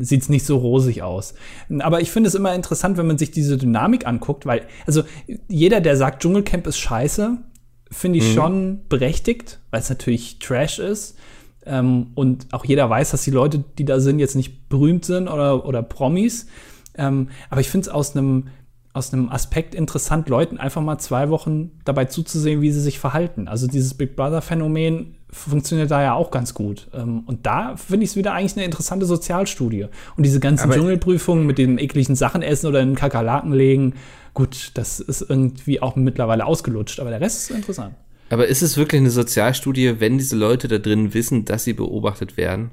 [0.00, 1.34] sieht es nicht so rosig aus.
[1.78, 5.04] Aber ich finde es immer interessant, wenn man sich diese Dynamik anguckt, weil, also
[5.46, 7.38] jeder, der sagt, Dschungelcamp ist scheiße,
[7.88, 11.16] finde ich schon berechtigt, weil es natürlich Trash ist.
[11.68, 15.28] Ähm, und auch jeder weiß, dass die Leute, die da sind, jetzt nicht berühmt sind
[15.28, 16.46] oder, oder Promis.
[16.96, 18.48] Ähm, aber ich finde es aus einem
[18.94, 23.46] aus einem Aspekt interessant, Leuten einfach mal zwei Wochen dabei zuzusehen, wie sie sich verhalten.
[23.46, 26.88] Also dieses Big Brother-Phänomen funktioniert da ja auch ganz gut.
[26.94, 29.84] Ähm, und da finde ich es wieder eigentlich eine interessante Sozialstudie.
[30.16, 33.94] Und diese ganzen Aber- Dschungelprüfungen mit dem ekligen Sachen essen oder in Kakerlaken legen,
[34.34, 37.94] gut, das ist irgendwie auch mittlerweile ausgelutscht, aber der Rest ist interessant.
[38.30, 42.36] Aber ist es wirklich eine Sozialstudie, wenn diese Leute da drin wissen, dass sie beobachtet
[42.36, 42.70] werden?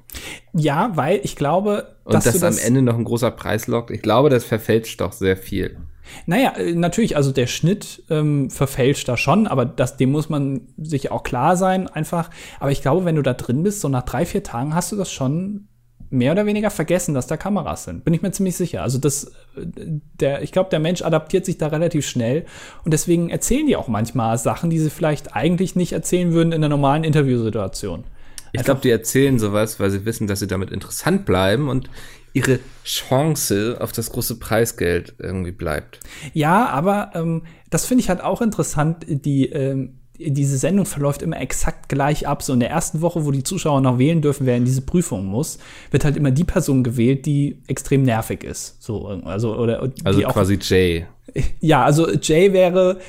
[0.53, 3.91] Ja, weil ich glaube, Und dass, dass das am Ende noch ein großer Preis lockt.
[3.91, 5.77] Ich glaube, das verfälscht doch sehr viel.
[6.25, 10.61] Naja, äh, natürlich, also der Schnitt ähm, verfälscht da schon, aber das, dem muss man
[10.77, 12.29] sich auch klar sein, einfach.
[12.59, 14.95] Aber ich glaube, wenn du da drin bist, so nach drei, vier Tagen hast du
[14.95, 15.67] das schon
[16.15, 18.03] mehr oder weniger vergessen, dass da Kameras sind.
[18.03, 18.81] Bin ich mir ziemlich sicher.
[18.81, 22.45] Also das, der, ich glaube, der Mensch adaptiert sich da relativ schnell
[22.83, 26.63] und deswegen erzählen die auch manchmal Sachen, die sie vielleicht eigentlich nicht erzählen würden in
[26.63, 28.05] einer normalen Interviewsituation.
[28.53, 31.89] Ich glaube, die erzählen sowas, weil sie wissen, dass sie damit interessant bleiben und
[32.31, 35.99] ihre Chance auf das große Preisgeld irgendwie bleibt.
[36.33, 39.05] Ja, aber ähm, das finde ich halt auch interessant.
[39.07, 42.43] Die ähm, diese Sendung verläuft immer exakt gleich ab.
[42.43, 45.25] So in der ersten Woche, wo die Zuschauer noch wählen dürfen, wer in diese Prüfung
[45.25, 45.59] muss,
[45.91, 48.81] wird halt immer die Person gewählt, die extrem nervig ist.
[48.81, 51.05] So, also, oder, also quasi Jay.
[51.59, 52.99] Ja, also Jay wäre,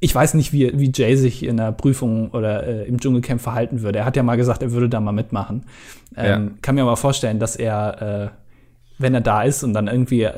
[0.00, 3.82] ich weiß nicht, wie, wie Jay sich in der Prüfung oder äh, im Dschungelcamp verhalten
[3.82, 4.00] würde.
[4.00, 5.64] Er hat ja mal gesagt, er würde da mal mitmachen.
[6.16, 6.50] Ähm, ja.
[6.62, 8.36] Kann mir aber vorstellen, dass er, äh,
[8.98, 10.28] wenn er da ist und dann irgendwie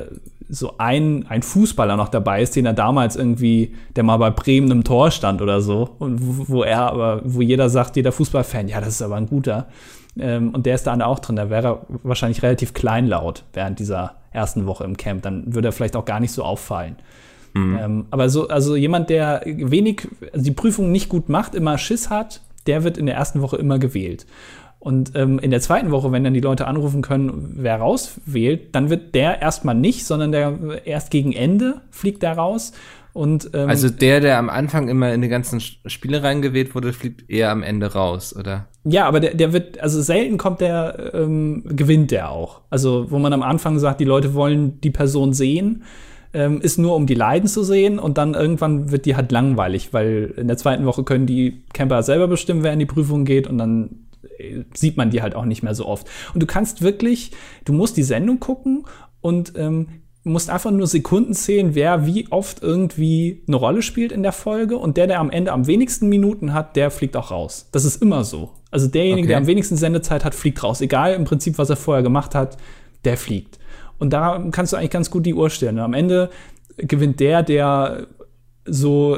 [0.53, 4.69] so ein, ein Fußballer noch dabei ist, den er damals irgendwie, der mal bei Bremen
[4.69, 8.67] im Tor stand oder so, und wo, wo er aber, wo jeder sagt, jeder Fußballfan,
[8.67, 9.67] ja, das ist aber ein guter.
[10.17, 11.35] Ähm, und der ist da auch drin.
[11.35, 15.23] Da wäre er wahrscheinlich relativ kleinlaut während dieser ersten Woche im Camp.
[15.23, 16.97] Dann würde er vielleicht auch gar nicht so auffallen.
[17.53, 17.79] Mhm.
[17.81, 22.11] Ähm, aber so, also jemand, der wenig, also die Prüfung nicht gut macht, immer Schiss
[22.11, 24.25] hat, der wird in der ersten Woche immer gewählt.
[24.83, 28.89] Und ähm, in der zweiten Woche, wenn dann die Leute anrufen können, wer rauswählt, dann
[28.89, 32.73] wird der erstmal nicht, sondern der erst gegen Ende fliegt der raus.
[33.13, 37.29] Und, ähm, also der, der am Anfang immer in die ganzen Spiele reingewählt wurde, fliegt
[37.29, 38.67] eher am Ende raus, oder?
[38.83, 42.59] Ja, aber der, der wird, also selten kommt der, ähm, gewinnt der auch.
[42.69, 45.83] Also wo man am Anfang sagt, die Leute wollen die Person sehen,
[46.33, 49.93] ähm, ist nur um die Leiden zu sehen und dann irgendwann wird die halt langweilig,
[49.93, 53.47] weil in der zweiten Woche können die Camper selber bestimmen, wer in die Prüfung geht
[53.47, 54.02] und dann
[54.73, 56.07] sieht man die halt auch nicht mehr so oft.
[56.33, 57.31] Und du kannst wirklich,
[57.65, 58.85] du musst die Sendung gucken
[59.21, 59.87] und ähm,
[60.23, 64.77] musst einfach nur Sekunden zählen, wer wie oft irgendwie eine Rolle spielt in der Folge
[64.77, 67.67] und der, der am Ende am wenigsten Minuten hat, der fliegt auch raus.
[67.71, 68.51] Das ist immer so.
[68.71, 69.27] Also derjenige, okay.
[69.29, 70.81] der am wenigsten Sendezeit hat, fliegt raus.
[70.81, 72.57] Egal im Prinzip, was er vorher gemacht hat,
[73.03, 73.59] der fliegt.
[73.99, 75.77] Und da kannst du eigentlich ganz gut die Uhr stellen.
[75.77, 76.29] Und am Ende
[76.77, 78.07] gewinnt der, der
[78.65, 79.17] so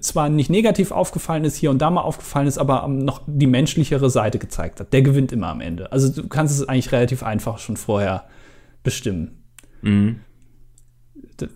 [0.00, 4.10] zwar nicht negativ aufgefallen ist, hier und da mal aufgefallen ist, aber noch die menschlichere
[4.10, 4.92] Seite gezeigt hat.
[4.92, 5.92] Der gewinnt immer am Ende.
[5.92, 8.24] Also du kannst es eigentlich relativ einfach schon vorher
[8.82, 9.42] bestimmen.
[9.82, 10.20] Mhm.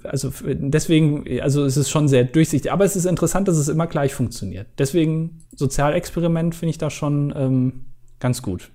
[0.02, 3.86] Also deswegen, also es ist schon sehr durchsichtig, aber es ist interessant, dass es immer
[3.86, 4.66] gleich funktioniert.
[4.78, 7.84] Deswegen Sozialexperiment finde ich da schon ähm,
[8.18, 8.70] ganz gut.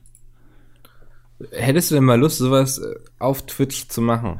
[1.51, 4.39] Hättest du denn mal Lust, sowas äh, auf Twitch zu machen?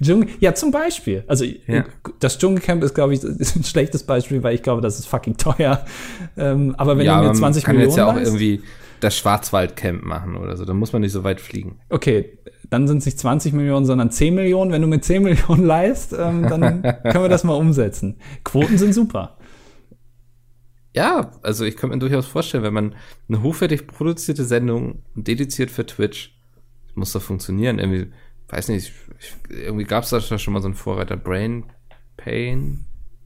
[0.40, 1.24] ja, zum Beispiel.
[1.26, 1.84] Also ja.
[2.18, 5.36] das Dschungelcamp ist, glaube ich, ist ein schlechtes Beispiel, weil ich glaube, das ist fucking
[5.36, 5.84] teuer.
[6.36, 8.62] Ähm, aber wenn ja, du mir 20 kann Millionen jetzt ja auch irgendwie
[9.00, 10.64] das Schwarzwaldcamp machen oder so.
[10.64, 11.78] Da muss man nicht so weit fliegen.
[11.88, 12.38] Okay,
[12.70, 14.72] dann sind es nicht 20 Millionen, sondern 10 Millionen.
[14.72, 18.16] Wenn du mit 10 Millionen leist, ähm, dann können wir das mal umsetzen.
[18.44, 19.36] Quoten sind super.
[20.94, 22.94] Ja, also ich könnte mir durchaus vorstellen, wenn man
[23.28, 26.36] eine hochwertig produzierte Sendung dediziert für Twitch,
[26.94, 27.78] muss doch funktionieren.
[27.78, 28.12] Irgendwie,
[28.48, 28.92] weiß nicht,
[29.48, 31.64] irgendwie gab es da schon mal so einen Vorreiter, Brain
[32.16, 32.84] Pain,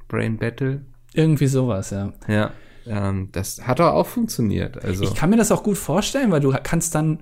[0.08, 0.82] Brain Battle.
[1.12, 2.12] Irgendwie sowas, ja.
[2.28, 2.52] Ja,
[2.86, 4.82] ähm, das hat doch auch funktioniert.
[4.82, 5.04] Also.
[5.04, 7.20] Ich kann mir das auch gut vorstellen, weil du kannst dann.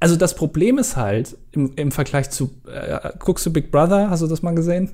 [0.00, 4.20] Also das Problem ist halt, im, im Vergleich zu, äh, guckst du Big Brother, hast
[4.20, 4.90] du das mal gesehen?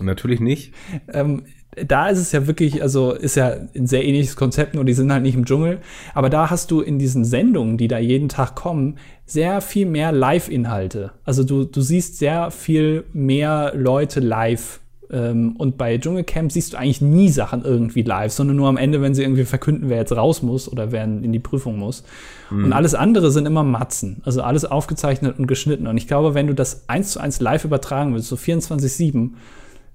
[0.00, 0.74] Natürlich nicht.
[1.08, 1.46] ähm,
[1.86, 5.12] da ist es ja wirklich, also ist ja ein sehr ähnliches Konzept, nur die sind
[5.12, 5.78] halt nicht im Dschungel.
[6.14, 10.12] Aber da hast du in diesen Sendungen, die da jeden Tag kommen, sehr viel mehr
[10.12, 11.12] Live-Inhalte.
[11.24, 14.80] Also du, du siehst sehr viel mehr Leute live.
[15.10, 19.00] Ähm, und bei Dschungelcamp siehst du eigentlich nie Sachen irgendwie live, sondern nur am Ende,
[19.00, 22.04] wenn sie irgendwie verkünden, wer jetzt raus muss oder wer in die Prüfung muss.
[22.50, 22.64] Mhm.
[22.66, 24.22] Und alles andere sind immer Matzen.
[24.24, 25.86] Also alles aufgezeichnet und geschnitten.
[25.86, 29.30] Und ich glaube, wenn du das eins zu eins live übertragen willst, so 24-7,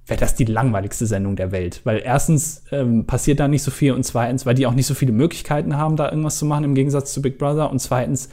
[0.06, 1.80] wäre das die langweiligste Sendung der Welt.
[1.84, 4.94] Weil erstens ähm, passiert da nicht so viel und zweitens, weil die auch nicht so
[4.94, 8.28] viele Möglichkeiten haben, da irgendwas zu machen im Gegensatz zu Big Brother und zweitens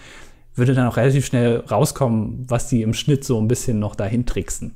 [0.55, 4.25] würde dann auch relativ schnell rauskommen, was die im Schnitt so ein bisschen noch dahin
[4.25, 4.75] tricksen.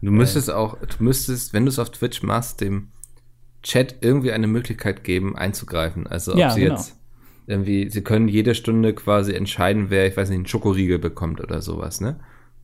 [0.00, 2.88] Du müsstest äh, auch, du müsstest, wenn du es auf Twitch machst, dem
[3.62, 6.06] Chat irgendwie eine Möglichkeit geben, einzugreifen.
[6.06, 6.74] Also ob ja, sie genau.
[6.74, 6.96] jetzt
[7.46, 11.60] irgendwie, sie können jede Stunde quasi entscheiden, wer, ich weiß nicht, einen Schokoriegel bekommt oder
[11.60, 12.20] sowas, ne?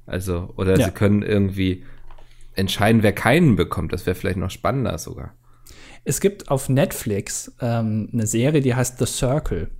[0.07, 0.87] Also, oder ja.
[0.87, 1.85] sie können irgendwie
[2.59, 3.93] entscheiden, wer keinen bekommt.
[3.93, 5.35] Das wäre vielleicht noch spannender sogar.
[6.05, 9.71] Es gibt auf Netflix ähm, eine Serie, die heißt The Circle.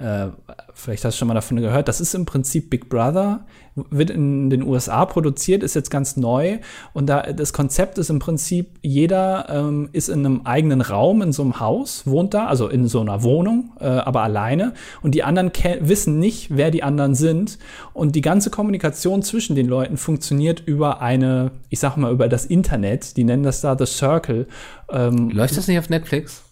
[0.00, 0.28] Äh,
[0.72, 1.86] vielleicht hast du schon mal davon gehört.
[1.88, 3.44] Das ist im Prinzip Big Brother,
[3.90, 6.58] wird in den USA produziert, ist jetzt ganz neu.
[6.94, 11.32] Und da das Konzept ist im Prinzip, jeder ähm, ist in einem eigenen Raum, in
[11.32, 14.72] so einem Haus, wohnt da, also in so einer Wohnung, äh, aber alleine.
[15.02, 17.58] Und die anderen wissen nicht, wer die anderen sind.
[17.92, 22.46] Und die ganze Kommunikation zwischen den Leuten funktioniert über eine, ich sag mal, über das
[22.46, 23.18] Internet.
[23.18, 24.46] Die nennen das da The Circle.
[24.90, 26.42] Ähm, Läuft das nicht auf Netflix?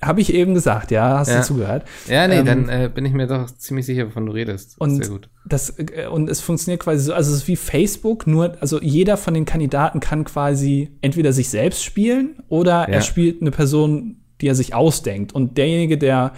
[0.00, 1.38] Habe ich eben gesagt, ja, hast ja.
[1.38, 1.84] du zugehört.
[2.06, 4.80] Ja, nee, ähm, dann äh, bin ich mir doch ziemlich sicher, wovon du redest.
[4.80, 5.28] Und, Sehr gut.
[5.46, 9.16] Das, äh, und es funktioniert quasi so, also es ist wie Facebook, nur, also jeder
[9.16, 12.94] von den Kandidaten kann quasi entweder sich selbst spielen oder ja.
[12.94, 15.32] er spielt eine Person, die er sich ausdenkt.
[15.32, 16.32] Und derjenige, der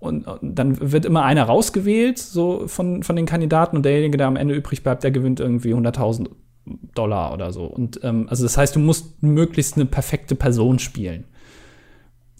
[0.00, 4.26] und, und, dann wird immer einer rausgewählt, so von, von den Kandidaten, und derjenige, der
[4.26, 6.30] am Ende übrig bleibt, der gewinnt irgendwie 100.000
[6.94, 7.64] Dollar oder so.
[7.66, 11.26] Und ähm, also das heißt, du musst möglichst eine perfekte Person spielen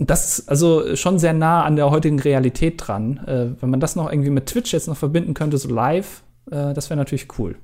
[0.09, 3.19] das ist also schon sehr nah an der heutigen Realität dran.
[3.27, 6.73] Äh, wenn man das noch irgendwie mit Twitch jetzt noch verbinden könnte, so live, äh,
[6.73, 7.57] das wäre natürlich cool.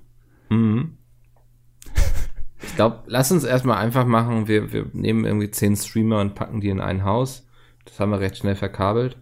[0.50, 0.96] Mhm.
[2.62, 4.48] Ich glaube, lass uns erstmal einfach machen.
[4.48, 7.46] Wir, wir nehmen irgendwie zehn Streamer und packen die in ein Haus.
[7.84, 9.16] Das haben wir recht schnell verkabelt.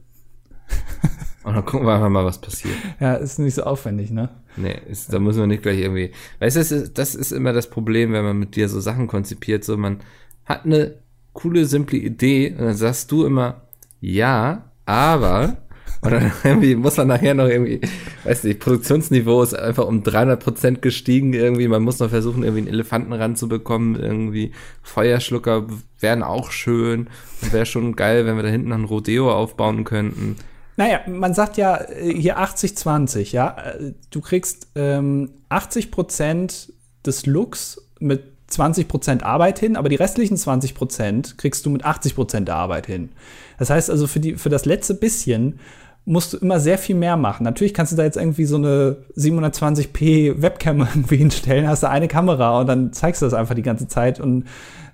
[1.44, 2.74] Und dann gucken wir einfach mal, was passiert.
[3.00, 4.31] Ja, ist nicht so aufwendig, ne?
[4.57, 6.11] Nee, ist, da müssen wir nicht gleich irgendwie.
[6.40, 9.09] Weißt du, das ist, das ist immer das Problem, wenn man mit dir so Sachen
[9.09, 9.62] konzipiert.
[9.62, 9.98] So, man
[10.46, 10.94] hat eine
[11.35, 13.62] coole, simple Idee und dann sagst du immer,
[14.01, 15.59] ja, aber
[16.01, 17.81] und dann irgendwie muss man nachher noch irgendwie,
[18.25, 21.66] weiß nicht, Produktionsniveau ist einfach um 300 Prozent gestiegen irgendwie.
[21.66, 23.97] Man muss noch versuchen, irgendwie einen Elefanten ranzubekommen.
[23.99, 25.66] Irgendwie Feuerschlucker
[26.01, 27.09] wären auch schön
[27.53, 30.37] wäre schon geil, wenn wir da hinten noch ein Rodeo aufbauen könnten.
[30.77, 33.57] Naja, man sagt ja äh, hier 80-20, ja.
[33.57, 36.73] Äh, du kriegst ähm, 80 Prozent
[37.07, 42.57] des Looks mit 20% Arbeit hin, aber die restlichen 20% kriegst du mit 80% der
[42.57, 43.11] Arbeit hin.
[43.59, 45.61] Das heißt also, für, die, für das letzte bisschen
[46.07, 47.45] musst du immer sehr viel mehr machen.
[47.45, 52.09] Natürlich kannst du da jetzt irgendwie so eine 720p Webcam irgendwie hinstellen, hast du eine
[52.09, 54.45] Kamera und dann zeigst du das einfach die ganze Zeit und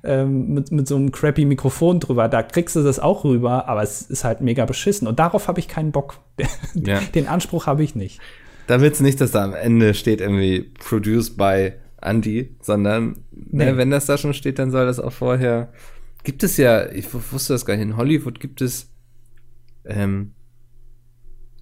[0.03, 2.29] ähm, mit, mit so einem crappy Mikrofon drüber.
[2.29, 5.07] Da kriegst du das auch rüber, aber es ist halt mega beschissen.
[5.07, 6.19] Und darauf habe ich keinen Bock.
[6.75, 7.01] Ja.
[7.15, 8.21] Den Anspruch habe ich nicht.
[8.67, 13.67] Da willst du nicht, dass da am Ende steht irgendwie produced by Andy, sondern nee.
[13.67, 15.73] ne, wenn das da schon steht, dann soll das auch vorher.
[16.23, 18.91] Gibt es ja, ich wusste das gar nicht, in Hollywood gibt es
[19.85, 20.33] ähm,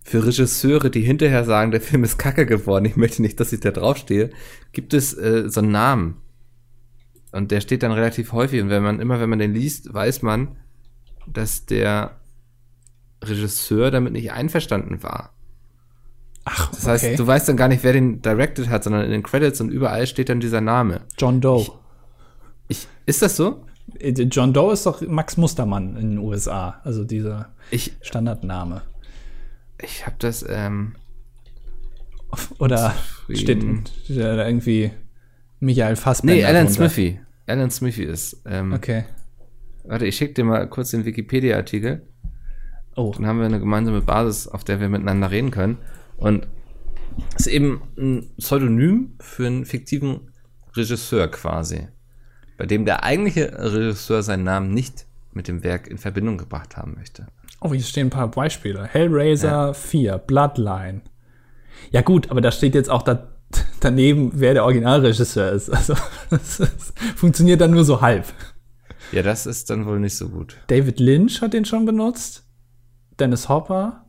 [0.02, 3.60] für Regisseure, die hinterher sagen, der Film ist kacke geworden, ich möchte nicht, dass ich
[3.60, 4.30] da draufstehe,
[4.72, 6.16] gibt es äh, so einen Namen.
[7.30, 8.62] Und der steht dann relativ häufig.
[8.62, 10.56] Und wenn man, immer wenn man den liest, weiß man,
[11.26, 12.18] dass der
[13.22, 15.34] Regisseur damit nicht einverstanden war.
[16.50, 17.16] Ach, das heißt, okay.
[17.16, 20.06] du weißt dann gar nicht, wer den directed hat, sondern in den Credits und überall
[20.06, 21.02] steht dann dieser Name.
[21.18, 21.60] John Doe.
[21.60, 21.70] Ich,
[22.68, 23.66] ich, ist das so?
[23.98, 28.82] Äh, John Doe ist doch Max Mustermann in den USA, also dieser ich, Standardname.
[29.82, 30.94] Ich habe das, ähm,
[32.58, 32.94] Oder
[33.28, 33.62] steht,
[34.04, 34.90] steht da irgendwie
[35.60, 37.20] Michael Fassbender Nee, Alan Smithy.
[37.46, 38.42] Alan Smithy ist.
[38.46, 39.04] Ähm, okay.
[39.84, 42.02] Warte, ich schicke dir mal kurz den Wikipedia-Artikel.
[42.96, 43.12] Oh.
[43.14, 45.78] Dann haben wir eine gemeinsame Basis, auf der wir miteinander reden können.
[46.18, 46.46] Und
[47.36, 50.32] ist eben ein Pseudonym für einen fiktiven
[50.76, 51.88] Regisseur quasi,
[52.56, 56.94] bei dem der eigentliche Regisseur seinen Namen nicht mit dem Werk in Verbindung gebracht haben
[56.94, 57.26] möchte.
[57.60, 58.84] Oh, hier stehen ein paar Beispiele.
[58.84, 59.72] Hellraiser ja.
[59.72, 61.02] 4, Bloodline.
[61.90, 63.28] Ja gut, aber da steht jetzt auch da,
[63.80, 65.70] daneben, wer der Originalregisseur ist.
[65.70, 65.94] Also
[66.30, 68.26] das, das funktioniert dann nur so halb.
[69.12, 70.56] Ja, das ist dann wohl nicht so gut.
[70.66, 72.44] David Lynch hat den schon benutzt.
[73.18, 74.04] Dennis Hopper.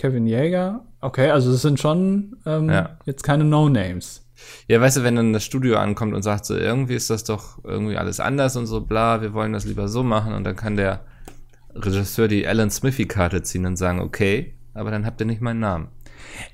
[0.00, 0.80] Kevin Jäger.
[1.02, 2.96] Okay, also es sind schon ähm, ja.
[3.04, 4.26] jetzt keine No-Names.
[4.66, 7.62] Ja, weißt du, wenn dann das Studio ankommt und sagt so, irgendwie ist das doch
[7.64, 10.76] irgendwie alles anders und so, bla, wir wollen das lieber so machen und dann kann
[10.76, 11.00] der
[11.74, 15.88] Regisseur die Alan Smithy-Karte ziehen und sagen, okay, aber dann habt ihr nicht meinen Namen.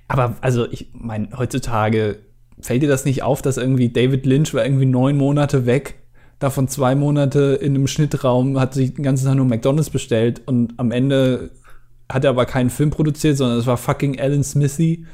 [0.09, 2.18] Aber also, ich meine, heutzutage
[2.61, 5.94] fällt dir das nicht auf, dass irgendwie David Lynch war irgendwie neun Monate weg,
[6.40, 10.74] davon zwei Monate in einem Schnittraum, hat sich den ganzen Tag nur McDonalds bestellt und
[10.78, 11.52] am Ende
[12.10, 15.06] hat er aber keinen Film produziert, sondern es war fucking Alan Smithy.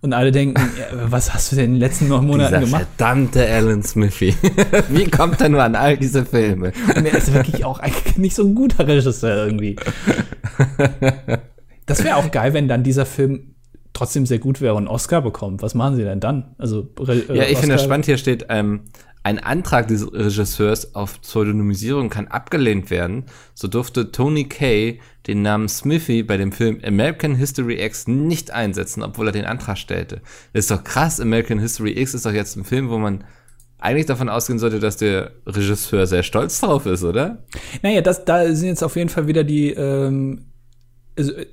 [0.00, 0.60] Und alle denken,
[0.92, 2.86] was hast du denn in den letzten neun Monaten Dieser gemacht?
[2.96, 4.34] Verdammte Alan Smithy.
[4.90, 6.72] Wie kommt er nur an all diese Filme?
[6.94, 9.76] Und er ist wirklich auch eigentlich nicht so ein guter Regisseur irgendwie.
[11.86, 13.53] Das wäre auch geil, wenn dann dieser Film
[13.94, 15.62] trotzdem sehr gut wäre und einen Oscar bekommt.
[15.62, 16.54] Was machen sie denn dann?
[16.58, 18.82] Also, äh, ja, ich finde das spannend, hier steht, ähm,
[19.22, 25.70] ein Antrag des Regisseurs auf Pseudonymisierung kann abgelehnt werden, so durfte Tony Kay den Namen
[25.70, 30.20] Smithy bei dem Film American History X nicht einsetzen, obwohl er den Antrag stellte.
[30.52, 33.24] Das ist doch krass, American History X ist doch jetzt ein Film, wo man
[33.78, 37.44] eigentlich davon ausgehen sollte, dass der Regisseur sehr stolz drauf ist, oder?
[37.82, 40.44] Naja, das, da sind jetzt auf jeden Fall wieder die, ähm,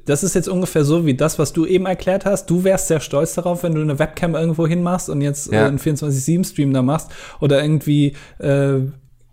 [0.06, 2.48] das ist jetzt ungefähr so wie das, was du eben erklärt hast.
[2.50, 5.64] Du wärst sehr stolz darauf, wenn du eine Webcam irgendwo hinmachst und jetzt Ja.
[5.64, 8.80] äh, einen 24-7-Stream da machst oder irgendwie äh,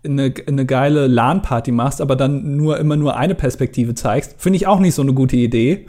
[0.05, 4.35] eine, eine geile LAN-Party machst, aber dann nur immer nur eine Perspektive zeigst.
[4.37, 5.85] Finde ich auch nicht so eine gute Idee.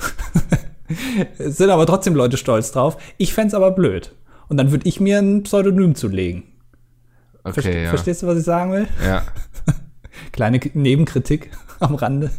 [1.39, 2.97] Es Sind aber trotzdem Leute stolz drauf.
[3.19, 4.13] Ich fänd's aber blöd.
[4.49, 6.45] Und dann würde ich mir ein Pseudonym zulegen.
[7.45, 7.89] Okay, Verste- ja.
[7.91, 8.89] Verstehst du, was ich sagen will?
[9.07, 9.23] Ja.
[10.33, 12.31] Kleine Nebenkritik am Rande.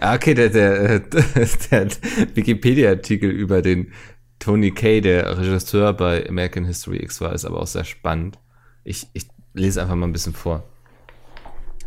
[0.00, 1.00] Ah, okay, der, der,
[1.70, 1.88] der
[2.34, 3.92] Wikipedia-Artikel über den
[4.38, 8.38] Tony Kay, der Regisseur bei American History X war, ist aber auch sehr spannend.
[8.84, 10.64] Ich, ich lese einfach mal ein bisschen vor.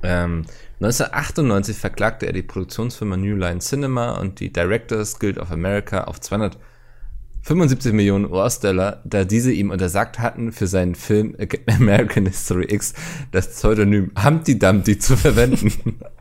[0.04, 0.46] Ähm,
[0.82, 6.20] 1998 verklagte er die Produktionsfirma New Line Cinema und die Directors Guild of America auf
[6.20, 11.38] 275 Millionen US-Dollar, da diese ihm untersagt hatten, für seinen Film
[11.68, 12.94] American History X
[13.32, 16.00] das Pseudonym Humpty Dumpty zu verwenden.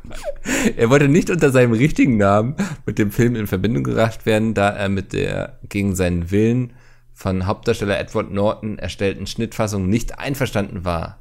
[0.77, 2.57] Er wollte nicht unter seinem richtigen Namen
[2.87, 6.73] mit dem Film in Verbindung gebracht werden, da er mit der gegen seinen Willen
[7.13, 11.19] von Hauptdarsteller Edward Norton erstellten Schnittfassung nicht einverstanden war.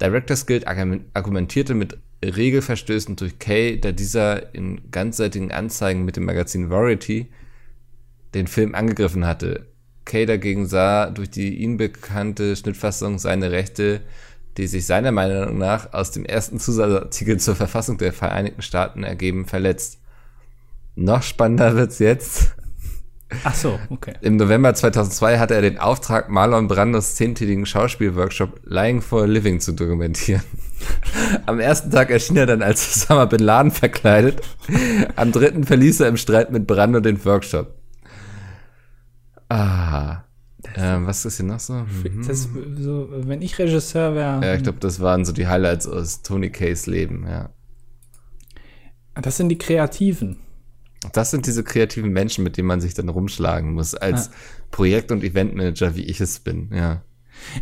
[0.00, 6.24] Directors Guild argumen- argumentierte mit Regelverstößen durch Kay, da dieser in ganzseitigen Anzeigen mit dem
[6.24, 7.28] Magazin Variety
[8.34, 9.66] den Film angegriffen hatte.
[10.04, 14.00] Kay dagegen sah durch die ihm bekannte Schnittfassung seine Rechte,
[14.56, 19.46] die sich seiner Meinung nach aus dem ersten Zusatzartikel zur Verfassung der Vereinigten Staaten ergeben,
[19.46, 19.98] verletzt.
[20.94, 22.54] Noch spannender wird's jetzt.
[23.44, 24.14] Ach so, okay.
[24.20, 29.60] Im November 2002 hatte er den Auftrag, Marlon Brandos zehntägigen Schauspielworkshop Lying for a Living
[29.60, 30.42] zu dokumentieren.
[31.46, 34.42] Am ersten Tag erschien er dann als Osama Bin Laden verkleidet.
[35.16, 37.74] Am dritten verließ er im Streit mit Brando den Workshop.
[39.48, 40.24] Ah.
[40.76, 41.74] Ähm, was ist hier noch so?
[41.74, 42.26] Mhm.
[42.26, 42.48] Das,
[42.78, 46.50] so, wenn ich Regisseur wäre, Ja, ich glaube, das waren so die Highlights aus Tony
[46.50, 47.50] Kays Leben, ja.
[49.20, 50.38] das sind die Kreativen.
[51.12, 54.30] Das sind diese kreativen Menschen, mit denen man sich dann rumschlagen muss, als
[54.70, 57.02] Projekt- und Eventmanager, wie ich es bin, ja.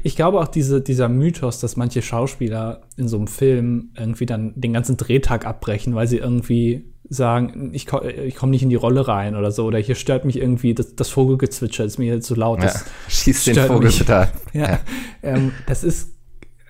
[0.03, 4.53] Ich glaube auch diese, dieser Mythos, dass manche Schauspieler in so einem Film irgendwie dann
[4.61, 8.77] den ganzen Drehtag abbrechen, weil sie irgendwie sagen, ich, ko ich komme nicht in die
[8.77, 12.27] Rolle rein oder so, oder hier stört mich irgendwie, das, das Vogelgezwitscher ist mir jetzt
[12.27, 12.63] zu laut.
[12.63, 12.67] ja.
[12.73, 13.99] Das, Schieß den Vogel mich.
[13.99, 14.33] bitte ab.
[14.53, 14.79] ja,
[15.23, 16.13] Ähm, das ist,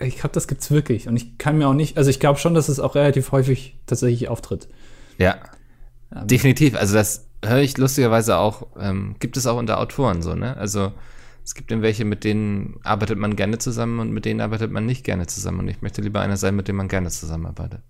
[0.00, 1.08] ich glaube, das gibt's wirklich.
[1.08, 3.78] Und ich kann mir auch nicht, also ich glaube schon, dass es auch relativ häufig
[3.86, 4.68] tatsächlich auftritt.
[5.18, 5.36] Ja.
[6.24, 6.74] Definitiv.
[6.74, 10.56] Also das höre ich lustigerweise auch, ähm, gibt es auch unter Autoren so, ne?
[10.56, 10.92] Also
[11.44, 14.86] es gibt dann welche, mit denen arbeitet man gerne zusammen und mit denen arbeitet man
[14.86, 15.60] nicht gerne zusammen.
[15.60, 17.82] Und ich möchte lieber einer sein, mit dem man gerne zusammenarbeitet.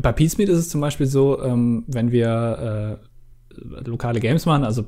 [0.00, 4.82] Bei Peacemeet ist es zum Beispiel so, ähm, wenn wir äh, lokale Games machen, also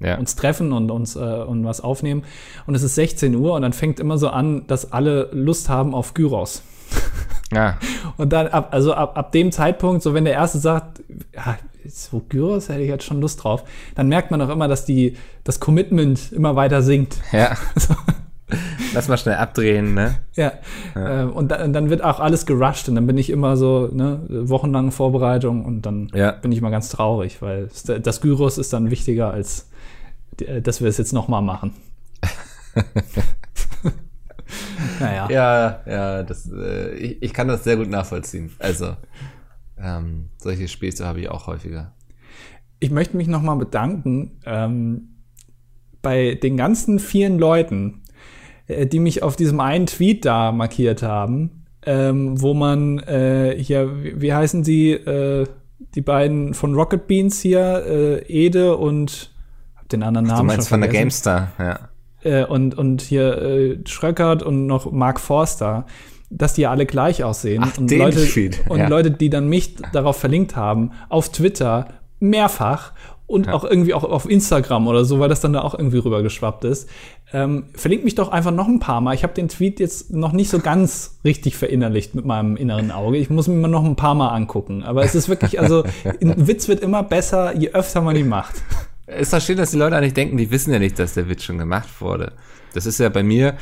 [0.00, 0.18] äh, Ja.
[0.18, 2.24] uns treffen und uns äh, und was aufnehmen
[2.66, 5.94] und es ist 16 Uhr und dann fängt immer so an, dass alle Lust haben
[5.94, 6.62] auf Gyros.
[7.52, 7.78] Ja,
[8.16, 11.02] Und dann ab, also ab, ab dem Zeitpunkt, so wenn der erste sagt,
[11.34, 11.56] ja,
[11.88, 13.62] so Gyros hätte ich jetzt schon Lust drauf,
[13.94, 17.18] dann merkt man auch immer, dass die, das Commitment immer weiter sinkt.
[17.32, 17.54] ja.
[18.94, 20.16] Lass mal schnell abdrehen, ne?
[20.34, 20.52] Ja.
[20.94, 24.20] Ähm, und dann, dann wird auch alles gerusht und dann bin ich immer so, ne,
[24.28, 26.32] wochenlange Vorbereitung und dann Ja.
[26.32, 27.68] bin ich mal ganz traurig, weil
[28.02, 29.68] das Gyros ist dann wichtiger als,
[30.40, 31.72] äh, dass wir es jetzt noch mal machen.
[35.00, 35.28] naja.
[35.30, 38.52] Ja, ja, das, äh, ich, ich kann das sehr gut nachvollziehen.
[38.58, 38.96] Also,
[39.78, 41.92] ähm, solche Späße habe ich auch häufiger.
[42.78, 45.08] Ich möchte mich noch mal bedanken ähm,
[46.02, 48.02] bei den ganzen vielen Leuten,
[48.68, 54.20] die mich auf diesem einen Tweet da markiert haben, ähm, wo man äh, hier, wie,
[54.20, 55.46] wie heißen sie, äh,
[55.94, 59.30] die beiden von Rocket Beans hier, äh, Ede und
[59.76, 60.90] hab den anderen Namen Du meinst von der.
[60.90, 61.78] GameStar, ja.
[62.22, 65.86] äh, und, und hier äh, Schröckert und noch Mark Forster,
[66.30, 67.62] dass die ja alle gleich aussehen.
[67.64, 68.88] Ach, und Leute, Tweet, und ja.
[68.88, 71.88] Leute, die dann mich darauf verlinkt haben, auf Twitter
[72.18, 72.92] mehrfach
[73.26, 76.64] und auch irgendwie auch auf Instagram oder so, weil das dann da auch irgendwie rübergeschwappt
[76.64, 76.88] ist.
[77.32, 79.14] Ähm, verlinkt mich doch einfach noch ein paar Mal.
[79.14, 83.16] Ich habe den Tweet jetzt noch nicht so ganz richtig verinnerlicht mit meinem inneren Auge.
[83.16, 84.84] Ich muss mir mal noch ein paar Mal angucken.
[84.84, 88.62] Aber es ist wirklich, also ein Witz wird immer besser, je öfter man ihn macht.
[89.08, 91.42] Ist doch schön, dass die Leute eigentlich denken, die wissen ja nicht, dass der Witz
[91.42, 92.32] schon gemacht wurde.
[92.74, 93.56] Das ist ja bei mir,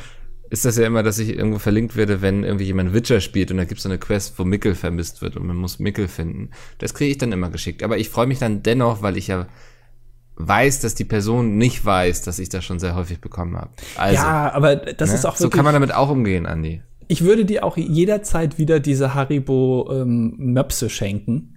[0.55, 3.57] ist das ja immer, dass ich irgendwo verlinkt werde, wenn irgendwie jemand Witcher spielt und
[3.57, 6.51] da gibt es so eine Quest, wo Mickel vermisst wird und man muss Mickel finden.
[6.77, 7.83] Das kriege ich dann immer geschickt.
[7.83, 9.47] Aber ich freue mich dann dennoch, weil ich ja
[10.37, 13.71] weiß, dass die Person nicht weiß, dass ich das schon sehr häufig bekommen habe.
[13.97, 15.15] Also, ja, aber das ne?
[15.15, 15.57] ist auch so wirklich.
[15.57, 16.81] kann man damit auch umgehen, Andi.
[17.09, 21.54] Ich würde dir auch jederzeit wieder diese Haribo ähm, Möpse schenken.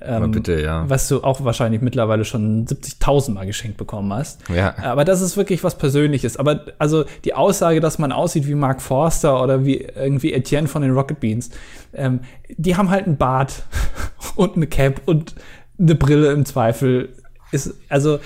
[0.00, 0.84] Aber bitte, ja.
[0.88, 4.40] Was du auch wahrscheinlich mittlerweile schon 70.000 Mal geschenkt bekommen hast.
[4.48, 4.76] Ja.
[4.78, 6.36] Aber das ist wirklich was Persönliches.
[6.36, 10.82] Aber also die Aussage, dass man aussieht wie Mark Forster oder wie irgendwie Etienne von
[10.82, 11.50] den Rocket Beans,
[11.94, 12.20] ähm,
[12.56, 13.64] die haben halt einen Bart
[14.36, 15.34] und eine Cap und
[15.78, 17.10] eine Brille im Zweifel
[17.52, 18.18] ist, also